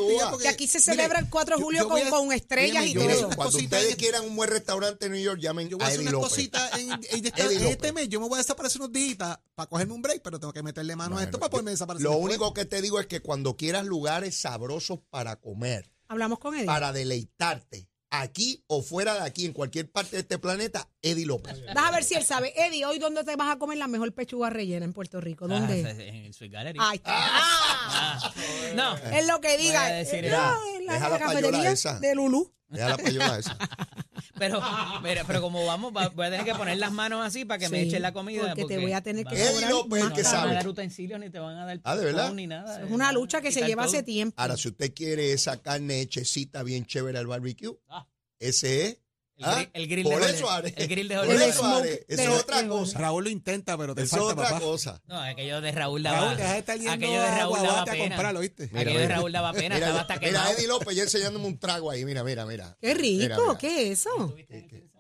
que 0.42 0.48
aquí 0.48 0.68
se 0.68 0.80
celebra 0.80 1.20
el 1.20 1.30
4 1.30 1.58
de 1.58 1.62
julio 1.64 1.88
con, 1.90 2.02
a- 2.02 2.10
con 2.10 2.32
estrellas 2.32 2.86
y 2.86 2.94
todo. 2.94 3.04
una 3.28 3.36
Cuando 3.36 3.58
ustedes 3.58 3.92
en- 3.92 3.98
quieran 3.98 4.24
un 4.26 4.38
buen 4.38 4.50
restaurante 4.50 5.08
en 5.08 5.12
New 5.12 5.22
York, 5.22 5.42
llamen 5.42 5.68
Yo 5.68 5.78
voy 5.78 5.84
a 5.84 5.88
hacer 5.88 6.00
Eddie 6.00 6.10
una 6.10 6.18
López. 6.20 6.30
cosita 6.30 6.70
en, 6.80 6.92
este 7.68 7.92
mes. 7.92 8.08
Yo 8.08 8.22
me 8.22 8.30
voy 8.30 8.36
a 8.36 8.38
desaparecer 8.42 8.80
unos 8.82 8.94
días 8.94 9.18
para 9.18 9.68
cogerme 9.70 9.94
un 9.94 10.02
break, 10.02 10.22
pero 10.22 10.40
tengo 10.40 10.54
que 10.54 10.64
meterle 10.64 10.96
mano 10.96 11.18
a 11.18 11.24
esto 11.24 11.40
para 11.40 11.50
poderme 11.50 11.72
desaparecer. 11.72 12.06
Lo 12.10 12.16
único 12.18 12.54
que 12.54 12.64
te 12.64 12.82
digo 12.82 13.00
es 13.02 13.08
que 13.08 13.20
cuando 13.20 13.58
quieras 13.58 13.86
lugares 13.86 14.36
sabrosos 14.40 15.00
para 15.10 15.36
comer, 15.42 15.92
Hablamos 16.08 16.40
con 16.40 16.56
él. 16.56 16.66
para 16.66 16.94
deleitarte, 16.94 17.90
aquí 18.22 18.64
o 18.68 18.82
fuera 18.82 19.14
de 19.16 19.22
aquí, 19.22 19.46
en 19.46 19.54
cualquier 19.54 19.90
parte 19.90 20.16
de 20.16 20.22
este 20.22 20.38
planeta, 20.40 20.90
Eddie 21.02 21.26
López. 21.26 21.62
Vas 21.74 21.86
a 21.86 21.92
ver 21.92 22.04
si 22.04 22.16
él 22.16 22.24
sabe. 22.26 22.54
Eddie, 22.56 22.86
hoy 22.86 23.00
dónde 23.00 23.24
te 23.24 23.36
vas 23.36 23.56
a 23.56 23.60
comer 23.60 23.78
la 23.78 23.88
mejor 23.88 24.14
pechuga 24.14 24.50
rellena 24.50 24.86
en 24.86 24.94
Puerto 24.94 25.22
Rico. 25.22 25.48
¿Dónde? 25.48 25.84
Ah, 25.86 25.90
en 25.92 26.26
el 26.26 26.34
Sweet 26.34 26.52
Gallery. 26.52 26.80
Ahí 26.82 26.98
está. 26.98 27.14
Ah. 27.16 28.34
No. 28.76 28.96
Es 28.98 29.28
lo 29.28 29.40
que 29.42 29.58
diga. 29.58 29.90
No, 29.90 30.78
en 30.78 30.86
la, 30.86 31.10
la 31.10 31.20
cafetería 31.20 31.72
esa. 31.72 32.00
de 32.00 32.16
Lulú. 32.16 32.52
Deja 32.68 32.90
la 32.90 32.98
payola 32.98 33.40
esa. 33.40 33.58
Pero, 34.38 34.62
mira, 35.04 35.24
pero 35.26 35.42
como 35.42 35.66
vamos, 35.66 35.94
va- 35.96 36.10
voy 36.10 36.26
a 36.28 36.30
tener 36.32 36.46
que 36.46 36.56
poner 36.56 36.78
las 36.78 36.92
manos 36.92 37.26
así 37.26 37.46
para 37.46 37.60
que 37.60 37.70
me 37.70 37.82
Sí, 37.82 37.88
echen 37.90 38.02
la 38.02 38.12
comida. 38.14 38.48
porque 38.48 38.66
te 38.66 38.78
voy 38.80 38.92
a 38.94 39.02
tener 39.02 39.26
que 39.26 39.36
el 39.36 39.70
no 39.70 39.84
que 39.90 40.00
te 40.00 40.00
van 40.00 40.12
a 40.14 40.24
sabe. 40.24 40.54
dar 40.54 40.68
utensilios 40.68 41.20
ni 41.20 41.30
te 41.30 41.40
van 41.40 41.58
a 41.58 41.66
dar 41.66 41.80
Ah, 41.84 41.96
¿de 41.96 42.06
verdad? 42.06 42.34
ni 42.34 42.48
nada. 42.48 42.84
Es 42.84 42.90
una 42.92 43.12
lucha 43.12 43.42
que 43.42 43.50
se 43.52 43.56
Quitar 43.60 43.70
lleva 43.70 43.84
todo. 43.84 43.94
hace 43.94 44.04
tiempo. 44.04 44.42
Ahora, 44.42 44.58
si 44.58 44.68
usted 44.70 44.94
quiere 44.94 45.32
esa 45.34 45.62
carne 45.62 46.02
hechecita 46.02 46.64
bien 46.64 46.86
chévere 46.86 47.18
al 47.18 47.28
barbecue, 47.28 47.78
Ah. 47.88 48.08
ese 48.40 48.86
es. 48.88 48.98
El, 49.38 49.44
¿ah? 49.46 49.56
grill, 49.56 49.70
el 49.74 49.88
grill 49.88 50.04
Por 50.04 50.26
de 50.26 50.32
eso. 50.32 50.48
El 50.64 50.88
grill 50.88 51.08
de 51.10 51.16
Por 51.18 51.26
Jorge. 51.28 51.46
Eso, 51.50 51.84
eso 52.08 52.22
es 52.36 52.42
otra 52.42 52.68
cosa. 52.68 53.00
Raúl 53.00 53.24
lo 53.26 53.30
intenta, 53.30 53.78
pero 53.78 53.94
te 53.94 54.04
Eso 54.04 54.16
es 54.16 54.22
falta, 54.24 54.34
otra 54.42 54.50
papá. 54.50 54.60
cosa. 54.62 55.02
No, 55.08 55.20
aquello 55.22 55.60
de 55.60 55.72
Raúl 55.74 56.04
daba. 56.04 56.20
Raúl, 56.22 56.38
deja 56.38 56.54
de 56.54 56.60
estar 56.60 56.78
yendo 56.78 56.92
aquello 56.94 57.22
de 57.22 57.32
Raúl 57.32 57.60
daba 57.62 57.82
a 57.82 57.86
pena. 57.86 58.16
comprarlo, 58.16 58.40
¿viste? 58.40 58.64
aquello 58.64 58.86
de 58.86 58.92
mira. 58.94 59.16
Raúl 59.16 59.32
daba 59.34 59.52
pena, 59.54 59.76
Mira, 59.76 59.88
estaba 59.88 60.02
hasta 60.02 60.20
mira. 60.20 60.52
Eddie 60.52 60.68
López 60.68 60.96
ya 60.96 61.04
enseñándome 61.04 61.46
un 61.48 61.60
trago 61.60 61.92
ahí. 61.92 62.06
Mira, 62.06 62.24
mira, 62.24 62.46
mira. 62.46 62.78
Qué 62.80 62.94
rico, 62.94 63.24
Mira, 63.24 63.38
mira. 63.38 63.58
¿qué 63.60 63.92
es 63.92 64.00
eso? 64.06 64.36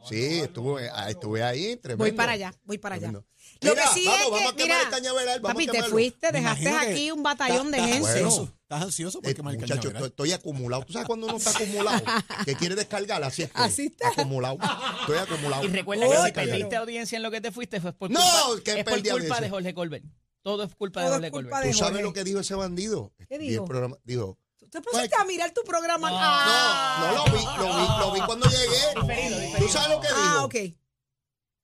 Sí, 0.09 0.39
estuve, 0.41 0.89
ah, 0.93 1.09
estuve 1.09 1.41
ahí. 1.41 1.77
Tremendo. 1.77 2.03
Voy 2.03 2.11
para 2.11 2.33
allá, 2.33 2.53
voy 2.65 2.77
para 2.77 2.95
allá. 2.95 3.07
Tremendo. 3.07 3.25
Lo 3.61 3.71
Mira, 3.71 3.83
que 3.83 3.99
sí 3.99 4.05
vamos, 4.05 4.21
es 4.25 4.31
vamos 4.31 4.39
que, 4.41 4.47
a 4.47 4.55
quemar 4.65 4.77
mira, 4.77 4.81
el 4.83 4.89
cañaveral. 4.89 5.39
Vamos 5.39 5.65
papi, 5.65 5.77
a 5.77 5.81
te 5.83 5.89
fuiste, 5.89 6.31
dejaste 6.31 6.69
aquí 6.69 7.11
un 7.11 7.23
batallón 7.23 7.71
de 7.71 7.79
gente. 7.81 7.99
bueno. 7.99 8.51
Estás 8.65 8.81
ansioso 8.81 9.19
Eh, 9.19 9.21
porque 9.23 9.43
me 9.43 9.53
muchacho, 9.57 9.87
estoy, 9.89 10.07
estoy 10.07 10.31
acumulado. 10.33 10.83
¿Tú 10.85 10.93
sabes 10.93 11.07
cuando 11.07 11.27
uno 11.27 11.37
está 11.37 11.51
acumulado? 11.51 12.03
que 12.45 12.55
quiere 12.55 12.75
descargar, 12.75 13.23
así 13.23 13.43
estoy. 13.43 13.63
Así 13.63 13.85
está. 13.87 14.09
Acumulado. 14.09 14.57
Estoy 15.01 15.17
acumulado. 15.17 15.63
Y 15.63 15.67
recuerda 15.67 16.05
que 16.07 16.25
si 16.25 16.31
perdiste 16.31 16.75
audiencia 16.75 17.15
en 17.15 17.23
lo 17.23 17.31
que 17.31 17.41
te 17.41 17.51
fuiste 17.51 17.79
fue 17.79 17.93
por 17.93 18.09
No, 18.11 18.19
culpa, 18.47 18.63
que 18.63 18.79
es 18.79 18.83
por 18.83 18.93
culpa 18.95 19.11
audiencia. 19.13 19.41
de 19.41 19.49
Jorge 19.49 19.73
Colbert. 19.73 20.05
Todo 20.41 20.63
es 20.63 20.75
culpa 20.75 21.01
de 21.01 21.05
Todo 21.07 21.15
Jorge 21.15 21.31
Colbert. 21.31 21.67
¿Tú 21.71 21.73
sabes 21.77 22.01
lo 22.03 22.13
que 22.13 22.23
dijo 22.23 22.39
ese 22.39 22.55
bandido? 22.55 23.13
¿Qué 23.29 23.37
dijo? 23.39 23.65
programa- 23.65 23.97
dijo, 24.03 24.37
¿Te 24.69 24.81
pusiste 24.81 25.15
a 25.15 25.23
mirar 25.25 25.51
tu 25.53 25.61
programa? 25.63 26.09
no, 26.09 26.17
Ah. 26.19 27.13
no 27.13 27.17
lo 27.17 27.23
vi, 27.37 27.45
lo 27.45 27.77
vi, 27.77 27.99
lo 27.99 28.11
vi 28.13 28.19
cuando 28.25 28.49
llegué. 28.49 29.57
¿Tú 29.59 29.69
sabes 29.69 29.89
lo 29.89 30.01
que 30.01 30.07
dijo? 30.07 30.19
Ah, 30.19 30.43
ok. 30.43 30.51
¿Qué 30.51 30.75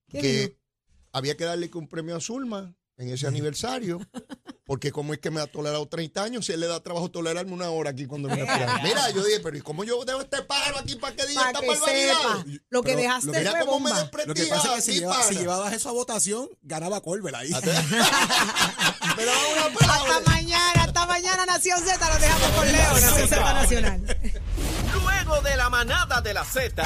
que 0.10 0.22
dijo? 0.22 0.54
Había 1.14 1.36
que 1.38 1.44
darle 1.46 1.70
un 1.74 1.88
premio 1.88 2.16
a 2.16 2.22
Zulma 2.22 2.74
en 2.98 3.10
ese 3.10 3.28
aniversario. 3.28 4.00
Porque 4.64 4.92
como 4.94 5.12
es 5.12 5.20
que 5.20 5.32
me 5.32 5.42
ha 5.42 5.48
tolerado 5.48 5.86
30 5.90 6.24
años, 6.24 6.46
si 6.46 6.54
él 6.54 6.62
le 6.62 6.68
da 6.68 6.82
trabajo 6.82 7.12
tolerarme 7.12 7.52
una 7.52 7.70
hora 7.72 7.90
aquí 7.90 8.06
cuando 8.06 8.30
me. 8.30 8.36
Mira, 8.84 9.10
yo 9.14 9.22
dije, 9.22 9.42
pero 9.42 9.58
¿y 9.58 9.62
cómo 9.62 9.84
yo 9.84 10.06
dejo 10.06 10.22
este 10.22 10.44
pájaro 10.44 10.78
aquí 10.78 10.96
para 10.96 11.14
que 11.14 11.26
diga 11.26 11.42
Para 11.42 11.52
esta 11.52 11.62
que 11.62 11.68
barbaridad? 11.68 12.14
sepa. 12.14 12.46
Lo 12.70 12.82
que 12.82 12.90
Pero 12.92 13.02
dejaste 13.02 13.28
lo 13.28 13.34
que- 13.34 13.40
Mira 13.40 13.52
cómo 13.66 13.80
me 13.82 13.90
bomba. 13.92 14.10
Lo 14.28 14.34
que 14.34 14.46
pasa 14.46 14.70
es 14.78 14.86
que 14.86 14.92
si, 14.94 15.00
lleva- 15.02 15.30
llevabas 15.32 15.74
eso 15.74 15.90
a 15.90 15.92
votación, 15.92 16.48
ganaba 16.62 17.02
Colbert 17.02 17.36
ahí. 17.36 17.52
Pero 17.62 17.72
una 19.54 19.66
Hasta 19.66 19.80
palabra. 19.80 20.20
mañana, 20.28 20.84
hasta 20.84 21.06
mañana, 21.06 21.46
Nación 21.46 21.80
Z. 21.84 22.14
Lo 22.14 22.20
dejamos 22.20 22.50
con 22.52 22.72
Leo, 22.72 22.94
Nación 22.94 23.28
Z 23.28 23.54
Nacional. 23.54 24.18
Luego 25.04 25.42
de 25.42 25.58
la 25.58 25.70
manada 25.70 26.22
de 26.22 26.34
la 26.34 26.46
Z. 26.46 26.82